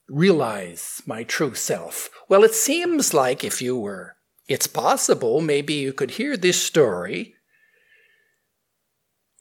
realize 0.08 1.02
my 1.04 1.22
true 1.22 1.54
self? 1.54 2.08
Well, 2.26 2.44
it 2.44 2.54
seems 2.54 3.12
like 3.12 3.44
if 3.44 3.60
you 3.60 3.78
were, 3.78 4.16
it's 4.48 4.66
possible, 4.66 5.42
maybe 5.42 5.74
you 5.74 5.92
could 5.92 6.12
hear 6.12 6.38
this 6.38 6.62
story 6.62 7.34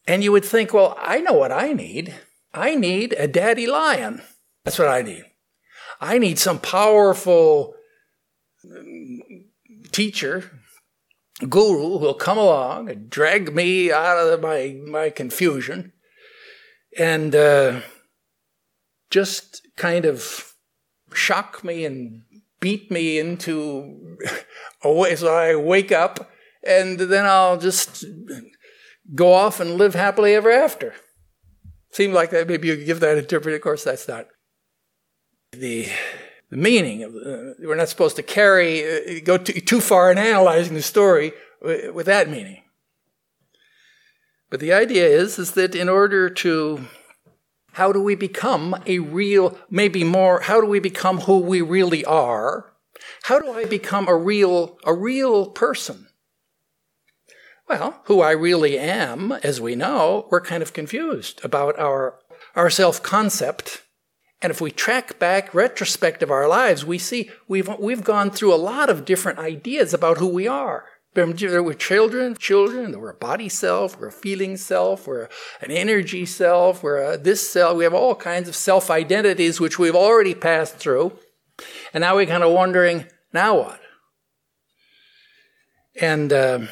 and 0.05 0.21
you 0.21 0.33
would 0.33 0.45
think, 0.45 0.73
well, 0.73 0.97
I 0.99 1.21
know 1.21 1.33
what 1.33 1.53
I 1.53 1.71
need. 1.71 2.13
I 2.57 2.75
need 2.75 3.13
a 3.13 3.27
daddy 3.27 3.67
lion. 3.67 4.21
That's 4.65 4.79
what 4.79 4.87
I 4.87 5.01
need. 5.01 5.25
I 6.01 6.17
need 6.17 6.39
some 6.39 6.59
powerful 6.59 7.75
teacher, 9.91 10.59
guru 11.47 11.99
who'll 11.99 12.13
come 12.13 12.37
along 12.37 12.89
and 12.89 13.09
drag 13.09 13.53
me 13.53 13.91
out 13.91 14.17
of 14.17 14.41
my, 14.41 14.77
my 14.85 15.09
confusion 15.09 15.93
and 16.97 17.35
uh, 17.35 17.81
just 19.09 19.67
kind 19.75 20.05
of 20.05 20.55
shock 21.13 21.63
me 21.63 21.85
and 21.85 22.23
beat 22.59 22.89
me 22.89 23.19
into 23.19 24.17
away 24.83 25.15
so 25.15 25.33
I 25.33 25.55
wake 25.55 25.91
up 25.91 26.29
and 26.65 26.99
then 26.99 27.25
I'll 27.25 27.57
just 27.57 28.03
go 29.13 29.33
off 29.33 29.59
and 29.59 29.75
live 29.75 29.93
happily 29.93 30.33
ever 30.33 30.51
after. 30.51 30.93
Seemed 31.91 32.13
like 32.13 32.29
that 32.31 32.47
maybe 32.47 32.67
you 32.67 32.75
could 32.75 32.85
give 32.85 32.99
that 32.99 33.17
interpretation. 33.17 33.55
Of 33.55 33.61
course, 33.61 33.83
that's 33.83 34.07
not 34.07 34.27
the, 35.51 35.87
the 36.49 36.57
meaning. 36.57 37.03
Of, 37.03 37.15
uh, 37.15 37.53
we're 37.59 37.75
not 37.75 37.89
supposed 37.89 38.15
to 38.17 38.23
carry, 38.23 39.19
uh, 39.19 39.21
go 39.23 39.37
too, 39.37 39.59
too 39.61 39.81
far 39.81 40.11
in 40.11 40.17
analyzing 40.17 40.75
the 40.75 40.81
story 40.81 41.31
with, 41.61 41.93
with 41.93 42.05
that 42.05 42.29
meaning. 42.29 42.63
But 44.49 44.59
the 44.59 44.73
idea 44.73 45.05
is, 45.05 45.39
is 45.39 45.51
that 45.51 45.75
in 45.75 45.89
order 45.89 46.29
to 46.29 46.85
how 47.73 47.91
do 47.91 48.01
we 48.01 48.15
become 48.15 48.75
a 48.85 48.99
real, 48.99 49.57
maybe 49.69 50.03
more, 50.03 50.41
how 50.41 50.61
do 50.61 50.67
we 50.67 50.79
become 50.79 51.19
who 51.21 51.39
we 51.39 51.61
really 51.61 52.03
are? 52.05 52.73
How 53.23 53.39
do 53.39 53.51
I 53.51 53.65
become 53.65 54.07
a 54.07 54.15
real, 54.15 54.77
a 54.83 54.93
real 54.93 55.51
person? 55.51 56.06
Well, 57.67 57.99
who 58.05 58.21
I 58.21 58.31
really 58.31 58.79
am, 58.79 59.33
as 59.43 59.59
we 59.59 59.75
know, 59.75 60.27
we're 60.29 60.41
kind 60.41 60.63
of 60.63 60.73
confused 60.73 61.41
about 61.43 61.77
our, 61.77 62.19
our 62.55 62.69
self 62.69 63.03
concept. 63.03 63.83
And 64.41 64.51
if 64.51 64.61
we 64.61 64.71
track 64.71 65.19
back 65.19 65.53
retrospect 65.53 66.23
of 66.23 66.31
our 66.31 66.47
lives, 66.47 66.85
we 66.85 66.97
see 66.97 67.29
we've, 67.47 67.67
we've 67.79 68.03
gone 68.03 68.29
through 68.29 68.53
a 68.53 68.55
lot 68.55 68.89
of 68.89 69.03
different 69.03 69.39
ideas 69.39 69.93
about 69.93 70.17
who 70.17 70.27
we 70.27 70.47
are. 70.47 70.85
There 71.13 71.63
were 71.63 71.73
children, 71.73 72.35
children, 72.35 72.91
there 72.91 72.99
were 72.99 73.09
a 73.09 73.15
body 73.15 73.49
self, 73.49 73.99
we're 73.99 74.09
a 74.09 74.11
feeling 74.11 74.55
self, 74.55 75.07
we're 75.07 75.29
an 75.61 75.71
energy 75.71 76.27
self, 76.27 76.83
we're 76.83 77.17
this 77.17 77.49
self. 77.49 77.75
We 77.75 77.85
have 77.85 77.95
all 77.95 78.13
kinds 78.13 78.47
of 78.47 78.55
self 78.55 78.91
identities 78.91 79.59
which 79.59 79.79
we've 79.79 79.95
already 79.95 80.35
passed 80.35 80.75
through. 80.75 81.17
And 81.91 82.01
now 82.01 82.15
we're 82.15 82.27
kind 82.27 82.43
of 82.43 82.53
wondering, 82.53 83.07
now 83.33 83.57
what? 83.57 83.81
And 85.99 86.31
uh, 86.31 86.67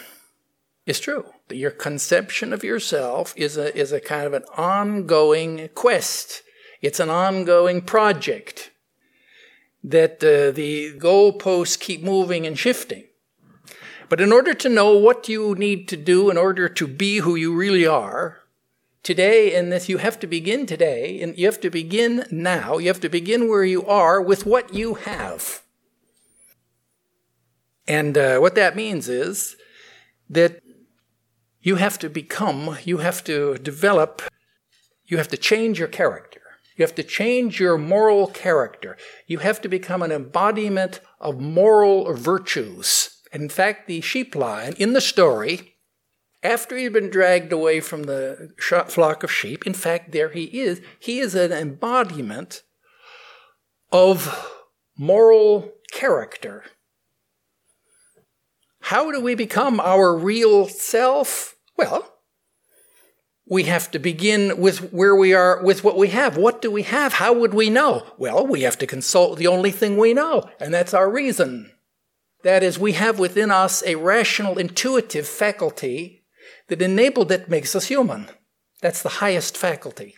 it's 0.86 1.00
true. 1.00 1.26
That 1.48 1.58
your 1.58 1.72
conception 1.72 2.54
of 2.54 2.64
yourself 2.64 3.34
is 3.36 3.58
a, 3.58 3.76
is 3.76 3.92
a 3.92 4.00
kind 4.00 4.26
of 4.26 4.34
an 4.34 4.44
ongoing 4.56 5.70
quest. 5.74 6.44
It's 6.82 7.00
an 7.00 7.10
ongoing 7.10 7.82
project 7.82 8.72
that 9.84 10.24
uh, 10.24 10.52
the 10.52 10.94
goalposts 10.98 11.80
keep 11.80 12.04
moving 12.04 12.46
and 12.46 12.58
shifting. 12.58 13.06
But 14.10 14.22
in 14.22 14.32
order 14.32 14.54
to 14.54 14.70
know 14.70 14.96
what 14.98 15.28
you 15.28 15.56
need 15.56 15.88
to 15.90 15.98
do 15.98 16.30
in 16.30 16.38
order 16.38 16.70
to 16.70 16.88
be 16.88 17.18
who 17.18 17.36
you 17.36 17.56
really 17.56 17.88
are, 17.88 18.40
today 19.02 19.56
in 19.56 19.70
this, 19.70 19.90
you 19.90 19.98
have 19.98 20.20
to 20.20 20.28
begin 20.28 20.66
today, 20.66 21.22
and 21.22 21.38
you 21.38 21.46
have 21.46 21.62
to 21.62 21.70
begin 21.70 22.26
now, 22.32 22.78
you 22.78 22.88
have 22.88 23.00
to 23.00 23.10
begin 23.10 23.48
where 23.48 23.64
you 23.64 23.86
are 23.86 24.22
with 24.22 24.46
what 24.46 24.74
you 24.74 24.96
have. 24.96 25.62
And 27.88 28.18
uh, 28.18 28.40
what 28.40 28.56
that 28.56 28.76
means 28.76 29.08
is 29.08 29.56
that 30.30 30.62
you 31.66 31.78
have 31.78 31.98
to 31.98 32.10
become, 32.10 32.78
you 32.84 33.00
have 33.00 33.24
to 33.24 33.58
develop, 33.58 34.22
you 35.06 35.18
have 35.18 35.28
to 35.30 35.36
change 35.36 35.80
your 35.80 35.88
character. 35.88 36.42
You 36.78 36.84
have 36.84 36.94
to 36.96 37.04
change 37.04 37.60
your 37.60 37.76
moral 37.78 38.28
character. 38.28 38.98
You 39.26 39.40
have 39.40 39.62
to 39.62 39.68
become 39.68 40.04
an 40.04 40.12
embodiment 40.12 41.00
of 41.20 41.40
moral 41.40 42.14
virtues. 42.14 43.18
In 43.34 43.50
fact, 43.50 43.88
the 43.88 44.00
sheep 44.02 44.36
lion 44.36 44.76
in 44.78 44.94
the 44.94 45.02
story, 45.02 45.78
after 46.44 46.78
he'd 46.78 46.94
been 46.94 47.10
dragged 47.10 47.52
away 47.52 47.80
from 47.80 48.04
the 48.04 48.54
flock 48.88 49.24
of 49.24 49.32
sheep, 49.32 49.66
in 49.66 49.74
fact, 49.74 50.12
there 50.12 50.30
he 50.30 50.44
is. 50.44 50.82
He 51.00 51.20
is 51.20 51.34
an 51.34 51.52
embodiment 51.52 52.62
of 53.92 54.52
moral 54.96 55.72
character. 55.92 56.64
How 58.82 59.12
do 59.12 59.20
we 59.20 59.34
become 59.34 59.80
our 59.80 60.16
real 60.16 60.68
self? 60.68 61.55
Well, 61.78 62.12
we 63.48 63.64
have 63.64 63.92
to 63.92 64.00
begin 64.00 64.60
with 64.60 64.92
where 64.92 65.16
we 65.16 65.34
are, 65.34 65.64
with 65.64 65.84
what 65.84 65.98
we 65.98 66.10
have. 66.10 66.36
What 66.38 66.62
do 66.62 66.72
we 66.72 66.84
have? 66.84 67.14
How 67.14 67.34
would 67.34 67.54
we 67.54 67.70
know? 67.70 68.04
Well, 68.18 68.46
we 68.46 68.62
have 68.62 68.78
to 68.80 68.88
consult 68.88 69.38
the 69.38 69.48
only 69.48 69.72
thing 69.72 69.98
we 69.98 70.14
know, 70.14 70.50
and 70.60 70.74
that's 70.74 70.94
our 70.94 71.10
reason. 71.10 71.72
That 72.44 72.64
is, 72.64 72.80
we 72.80 72.94
have 72.94 73.20
within 73.20 73.52
us 73.52 73.84
a 73.86 73.96
rational, 73.96 74.58
intuitive 74.58 75.28
faculty 75.28 76.24
that 76.68 76.82
enabled 76.82 77.30
that 77.30 77.50
makes 77.50 77.76
us 77.76 77.86
human. 77.86 78.28
That's 78.82 79.02
the 79.02 79.10
highest 79.10 79.58
faculty. 79.58 80.16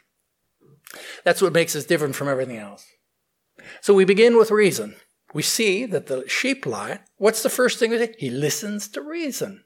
That's 1.24 1.41
what 1.41 1.53
makes 1.53 1.76
us 1.76 1.86
different 1.86 2.16
from 2.16 2.30
everything 2.30 2.58
else. 2.58 2.86
So 3.82 3.93
we 3.93 4.05
begin 4.05 4.38
with 4.38 4.51
reason. 4.51 4.95
We 5.34 5.41
see 5.43 5.86
that 5.86 6.08
the 6.08 6.28
sheep 6.28 6.66
lion, 6.66 6.99
what's 7.18 7.43
the 7.43 7.49
first 7.49 7.80
thing 7.80 7.91
we 7.91 7.97
say? 7.97 8.16
He 8.18 8.30
listens 8.30 8.88
to 8.89 9.01
reason. 9.01 9.64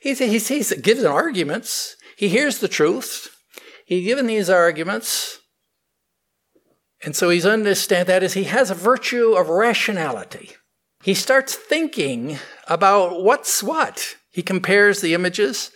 He, 0.00 0.14
he, 0.14 0.38
he 0.38 0.62
gives 0.76 1.04
arguments. 1.04 1.96
He 2.16 2.28
hears 2.28 2.58
the 2.58 2.68
truth. 2.68 3.36
He's 3.84 4.04
given 4.04 4.26
these 4.26 4.50
arguments. 4.50 5.40
And 7.02 7.16
so 7.16 7.30
he's 7.30 7.46
understand 7.46 8.08
that 8.08 8.22
is 8.22 8.34
he 8.34 8.44
has 8.44 8.70
a 8.70 8.74
virtue 8.74 9.32
of 9.32 9.48
rationality 9.48 10.52
he 11.02 11.14
starts 11.14 11.54
thinking 11.54 12.38
about 12.68 13.22
what's 13.22 13.62
what. 13.62 14.16
He 14.30 14.42
compares 14.42 15.00
the 15.00 15.14
images. 15.14 15.70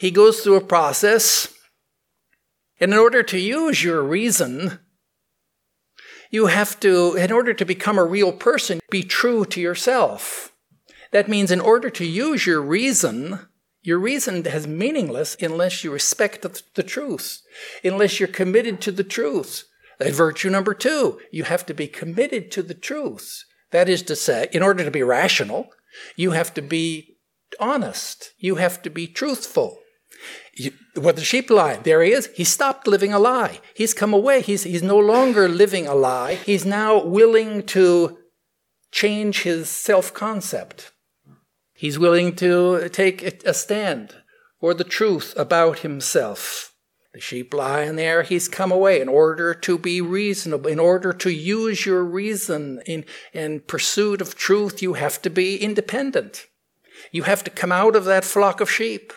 He 0.00 0.10
goes 0.10 0.40
through 0.40 0.56
a 0.56 0.64
process. 0.64 1.52
And 2.80 2.92
in 2.92 2.98
order 2.98 3.22
to 3.22 3.38
use 3.38 3.84
your 3.84 4.02
reason, 4.02 4.80
you 6.30 6.46
have 6.46 6.80
to, 6.80 7.14
in 7.14 7.30
order 7.30 7.52
to 7.52 7.64
become 7.64 7.98
a 7.98 8.04
real 8.04 8.32
person, 8.32 8.80
be 8.90 9.02
true 9.02 9.44
to 9.44 9.60
yourself. 9.60 10.52
That 11.12 11.28
means 11.28 11.50
in 11.50 11.60
order 11.60 11.90
to 11.90 12.06
use 12.06 12.46
your 12.46 12.62
reason, 12.62 13.46
your 13.82 13.98
reason 13.98 14.44
has 14.44 14.66
meaningless 14.66 15.36
unless 15.40 15.82
you 15.82 15.90
respect 15.90 16.42
the, 16.42 16.82
truth, 16.82 17.42
unless 17.82 18.20
you're 18.20 18.28
committed 18.28 18.80
to 18.82 18.92
the 18.92 19.04
truth. 19.04 19.64
That 19.98 20.14
virtue 20.14 20.50
number 20.50 20.72
two, 20.72 21.20
you 21.30 21.44
have 21.44 21.66
to 21.66 21.74
be 21.74 21.88
committed 21.88 22.50
to 22.52 22.62
the 22.62 22.74
truth. 22.74 23.44
That 23.72 23.88
is 23.88 24.02
to 24.02 24.16
say, 24.16 24.48
in 24.52 24.62
order 24.62 24.84
to 24.84 24.90
be 24.90 25.02
rational, 25.02 25.70
you 26.16 26.30
have 26.30 26.54
to 26.54 26.62
be 26.62 27.16
honest. 27.58 28.32
You 28.38 28.56
have 28.56 28.82
to 28.82 28.90
be 28.90 29.06
truthful. 29.06 29.78
You, 30.54 30.72
what 30.94 31.16
the 31.16 31.24
sheep 31.24 31.50
lie, 31.50 31.76
there 31.76 32.02
he 32.02 32.12
is. 32.12 32.28
He 32.34 32.44
stopped 32.44 32.86
living 32.86 33.12
a 33.12 33.18
lie. 33.18 33.60
He's 33.74 33.94
come 33.94 34.14
away. 34.14 34.42
He's, 34.42 34.62
he's 34.62 34.82
no 34.82 34.98
longer 34.98 35.48
living 35.48 35.86
a 35.86 35.94
lie. 35.94 36.34
He's 36.34 36.64
now 36.64 37.02
willing 37.02 37.64
to 37.66 38.18
change 38.92 39.42
his 39.42 39.68
self 39.68 40.14
concept. 40.14 40.92
He's 41.82 41.98
willing 41.98 42.36
to 42.36 42.88
take 42.90 43.24
a 43.24 43.52
stand 43.52 44.14
for 44.60 44.72
the 44.72 44.84
truth 44.84 45.34
about 45.36 45.80
himself. 45.80 46.76
The 47.12 47.18
sheep 47.20 47.52
lie 47.52 47.82
in 47.82 47.96
there, 47.96 48.22
he's 48.22 48.46
come 48.46 48.70
away 48.70 49.00
in 49.00 49.08
order 49.08 49.52
to 49.52 49.78
be 49.78 50.00
reasonable, 50.00 50.70
in 50.70 50.78
order 50.78 51.12
to 51.14 51.30
use 51.30 51.84
your 51.84 52.04
reason 52.04 52.80
in, 52.86 53.04
in 53.32 53.62
pursuit 53.62 54.20
of 54.20 54.36
truth, 54.36 54.80
you 54.80 54.92
have 54.92 55.20
to 55.22 55.28
be 55.28 55.56
independent. 55.56 56.46
You 57.10 57.24
have 57.24 57.42
to 57.42 57.50
come 57.50 57.72
out 57.72 57.96
of 57.96 58.04
that 58.04 58.24
flock 58.24 58.60
of 58.60 58.70
sheep. 58.70 59.12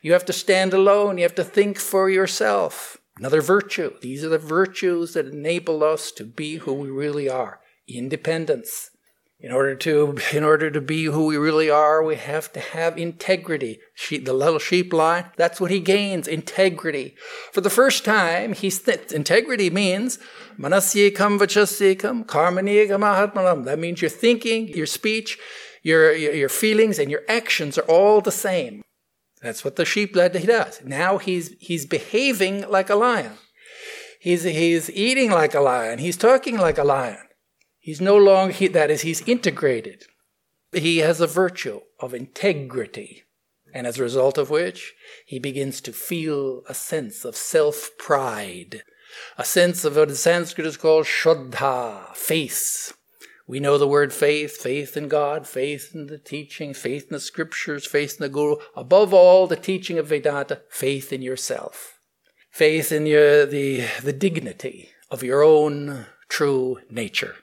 You 0.00 0.14
have 0.14 0.24
to 0.24 0.32
stand 0.32 0.72
alone. 0.72 1.18
You 1.18 1.24
have 1.24 1.34
to 1.34 1.44
think 1.44 1.78
for 1.78 2.08
yourself. 2.08 2.96
Another 3.18 3.42
virtue. 3.42 3.92
These 4.00 4.24
are 4.24 4.30
the 4.30 4.38
virtues 4.38 5.12
that 5.12 5.26
enable 5.26 5.84
us 5.84 6.10
to 6.12 6.24
be 6.24 6.56
who 6.56 6.72
we 6.72 6.88
really 6.88 7.28
are. 7.28 7.60
Independence. 7.86 8.88
In 9.46 9.52
order 9.52 9.76
to, 9.76 10.18
in 10.32 10.42
order 10.42 10.72
to 10.72 10.80
be 10.80 11.04
who 11.04 11.26
we 11.26 11.36
really 11.36 11.70
are, 11.70 12.02
we 12.02 12.16
have 12.16 12.52
to 12.54 12.58
have 12.58 12.98
integrity. 12.98 13.78
She, 13.94 14.18
the 14.18 14.32
little 14.32 14.58
sheep 14.58 14.92
lie, 14.92 15.26
that's 15.36 15.60
what 15.60 15.70
he 15.70 15.78
gains, 15.78 16.26
integrity. 16.26 17.14
For 17.52 17.60
the 17.60 17.70
first 17.70 18.04
time, 18.04 18.54
th- 18.54 19.12
integrity 19.12 19.70
means 19.70 20.18
manasyekam 20.58 21.38
vachasyekam 21.38 22.26
karmaniyekam 22.26 23.04
ahatmanam. 23.04 23.64
That 23.66 23.78
means 23.78 24.02
your 24.02 24.08
thinking, 24.08 24.66
your 24.66 24.84
speech, 24.84 25.38
your, 25.84 26.12
your, 26.12 26.34
your 26.34 26.48
feelings, 26.48 26.98
and 26.98 27.08
your 27.08 27.22
actions 27.28 27.78
are 27.78 27.82
all 27.82 28.20
the 28.20 28.32
same. 28.32 28.82
That's 29.42 29.64
what 29.64 29.76
the 29.76 29.84
sheep 29.84 30.16
he 30.16 30.44
does. 30.44 30.82
Now 30.84 31.18
he's, 31.18 31.54
he's 31.60 31.86
behaving 31.86 32.68
like 32.68 32.90
a 32.90 32.96
lion. 32.96 33.34
He's, 34.18 34.42
he's 34.42 34.90
eating 34.90 35.30
like 35.30 35.54
a 35.54 35.60
lion. 35.60 36.00
He's 36.00 36.16
talking 36.16 36.58
like 36.58 36.78
a 36.78 36.84
lion. 36.84 37.18
He's 37.86 38.00
no 38.00 38.16
longer, 38.16 38.52
he, 38.52 38.66
that 38.66 38.90
is, 38.90 39.02
he's 39.02 39.22
integrated. 39.28 40.06
He 40.72 40.98
has 40.98 41.20
a 41.20 41.28
virtue 41.28 41.82
of 42.00 42.14
integrity. 42.14 43.22
And 43.72 43.86
as 43.86 44.00
a 44.00 44.02
result 44.02 44.38
of 44.38 44.50
which, 44.50 44.92
he 45.24 45.38
begins 45.38 45.80
to 45.82 45.92
feel 45.92 46.64
a 46.68 46.74
sense 46.74 47.24
of 47.24 47.36
self 47.36 47.90
pride, 47.96 48.82
a 49.38 49.44
sense 49.44 49.84
of 49.84 49.94
what 49.94 50.08
in 50.08 50.16
Sanskrit 50.16 50.66
is 50.66 50.76
called 50.76 51.06
Shraddha, 51.06 52.12
faith. 52.16 52.92
We 53.46 53.60
know 53.60 53.78
the 53.78 53.86
word 53.86 54.12
faith, 54.12 54.56
faith 54.56 54.96
in 54.96 55.06
God, 55.06 55.46
faith 55.46 55.92
in 55.94 56.08
the 56.08 56.18
teaching, 56.18 56.74
faith 56.74 57.04
in 57.04 57.12
the 57.12 57.20
scriptures, 57.20 57.86
faith 57.86 58.16
in 58.18 58.24
the 58.24 58.28
Guru. 58.28 58.56
Above 58.74 59.14
all, 59.14 59.46
the 59.46 59.54
teaching 59.54 59.96
of 59.96 60.08
Vedanta, 60.08 60.62
faith 60.70 61.12
in 61.12 61.22
yourself. 61.22 62.00
Faith 62.50 62.90
in 62.90 63.06
your, 63.06 63.46
the, 63.46 63.86
the 64.02 64.12
dignity 64.12 64.88
of 65.08 65.22
your 65.22 65.44
own 65.44 66.06
true 66.28 66.80
nature. 66.90 67.36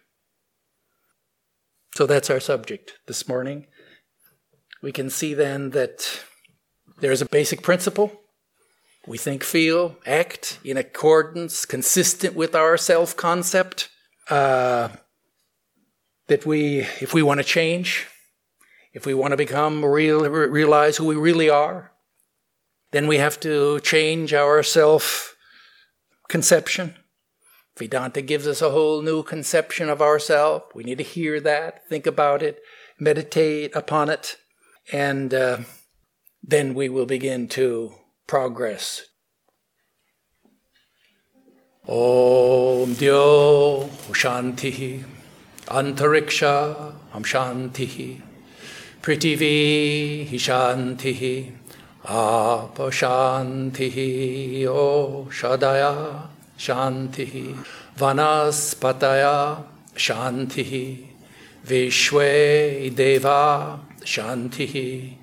So 1.96 2.08
that's 2.08 2.32
our 2.32 2.40
subject 2.40 2.94
this 3.06 3.28
morning. 3.28 3.68
We 4.82 4.92
can 4.92 5.12
see 5.12 5.36
then 5.36 5.70
that 5.72 6.24
there's 7.00 7.22
a 7.22 7.28
basic 7.28 7.62
principle. 7.62 8.12
We 9.06 9.20
think, 9.20 9.44
feel, 9.44 9.98
act 10.06 10.60
in 10.64 10.78
accordance, 10.78 11.66
consistent 11.66 12.36
with 12.36 12.56
our 12.56 12.78
self 12.78 13.16
concept. 13.16 13.90
Uh, 14.28 14.90
that 16.28 16.46
we, 16.46 16.80
if 17.02 17.14
we 17.14 17.22
want 17.22 17.40
to 17.42 17.44
change, 17.44 18.08
if 18.94 19.06
we 19.06 19.14
want 19.14 19.32
to 19.32 19.38
become 19.38 19.84
real, 19.84 20.28
realize 20.28 20.98
who 20.98 21.06
we 21.06 21.16
really 21.16 21.50
are, 21.50 21.92
then 22.92 23.08
we 23.08 23.18
have 23.18 23.40
to 23.42 23.80
change 23.82 24.34
our 24.34 24.64
self 24.64 25.36
conception. 26.28 26.96
Vedanta 27.78 28.22
gives 28.22 28.48
us 28.48 28.62
a 28.62 28.70
whole 28.70 29.02
new 29.02 29.24
conception 29.24 29.90
of 29.90 30.02
ourselves. 30.02 30.66
We 30.76 30.84
need 30.84 31.00
to 31.00 31.04
hear 31.04 31.40
that, 31.42 31.88
think 31.88 32.06
about 32.06 32.44
it, 32.44 32.62
meditate 33.00 33.76
upon 33.76 34.10
it, 34.10 34.38
and 34.92 35.34
uh, 35.34 35.58
then 36.44 36.74
we 36.74 36.90
will 36.90 37.06
begin 37.06 37.48
to 37.50 37.94
progress. 38.28 39.04
Om 41.88 42.96
Dyo 42.96 43.90
Shanti 44.14 45.04
Antariksha 45.66 46.94
Am 47.14 47.24
Shanti 47.24 48.22
Prithivi 49.02 50.30
Shanti 50.36 51.52
Apa 52.06 52.84
O 54.70 55.28
Shadaya 56.58 56.58
Shanti 56.58 57.56
Vanaspataya 57.98 59.64
Shanti 59.96 61.06
Vishwe 61.66 62.96
Deva 62.96 63.80
Shanti 64.02 65.14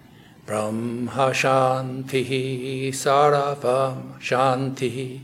Brahma 0.46 1.30
Shanti 1.32 2.88
Saravam 2.88 4.18
Shanti 4.20 5.20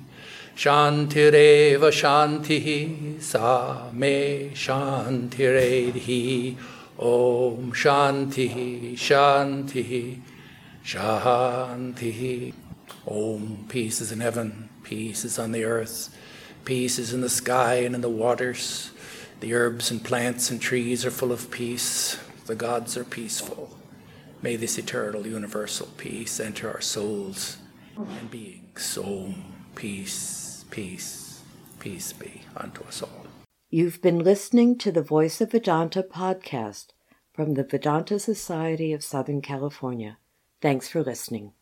Shantireva 0.57 1.91
Shanti 1.91 3.21
Sa 3.21 3.91
Me 3.93 4.51
Shantiredhi 4.55 6.57
Om 6.99 7.73
Shanti 7.73 8.95
Shanti 8.95 10.21
Shanti 10.85 12.53
Om 13.07 13.67
Peace 13.69 14.01
is 14.01 14.13
in 14.13 14.21
heaven, 14.21 14.66
peace 14.87 15.25
is 15.25 15.37
on 15.37 15.51
the 15.51 15.65
earth, 15.65 16.17
peace 16.65 16.97
is 16.97 17.13
in 17.13 17.21
the 17.21 17.29
sky 17.29 17.75
and 17.75 17.95
in 17.97 18.01
the 18.01 18.09
waters. 18.09 18.93
The 19.41 19.53
herbs 19.53 19.91
and 19.91 20.03
plants 20.03 20.49
and 20.49 20.61
trees 20.61 21.05
are 21.05 21.11
full 21.11 21.33
of 21.33 21.51
peace. 21.51 22.19
The 22.47 22.55
gods 22.55 22.97
are 22.97 23.05
peaceful. 23.05 23.77
May 24.41 24.55
this 24.55 24.79
eternal 24.79 25.27
universal 25.27 25.89
peace 25.97 26.39
enter 26.39 26.71
our 26.71 26.81
souls 26.81 27.57
and 27.97 28.31
beings. 28.31 28.97
Om, 28.97 29.53
peace, 29.75 30.65
peace, 30.71 31.43
peace 31.81 32.13
be 32.13 32.43
unto 32.57 32.85
us 32.85 33.03
all. 33.03 33.27
You've 33.69 34.01
been 34.01 34.21
listening 34.21 34.79
to 34.79 34.93
the 34.93 35.03
Voice 35.03 35.41
of 35.41 35.51
Vedanta 35.51 36.05
podcast 36.05 36.91
from 37.35 37.55
the 37.55 37.65
Vedanta 37.65 38.21
Society 38.21 38.93
of 38.93 39.03
Southern 39.03 39.43
California. 39.43 40.19
Thanks 40.63 40.89
for 40.89 41.03
listening. 41.03 41.53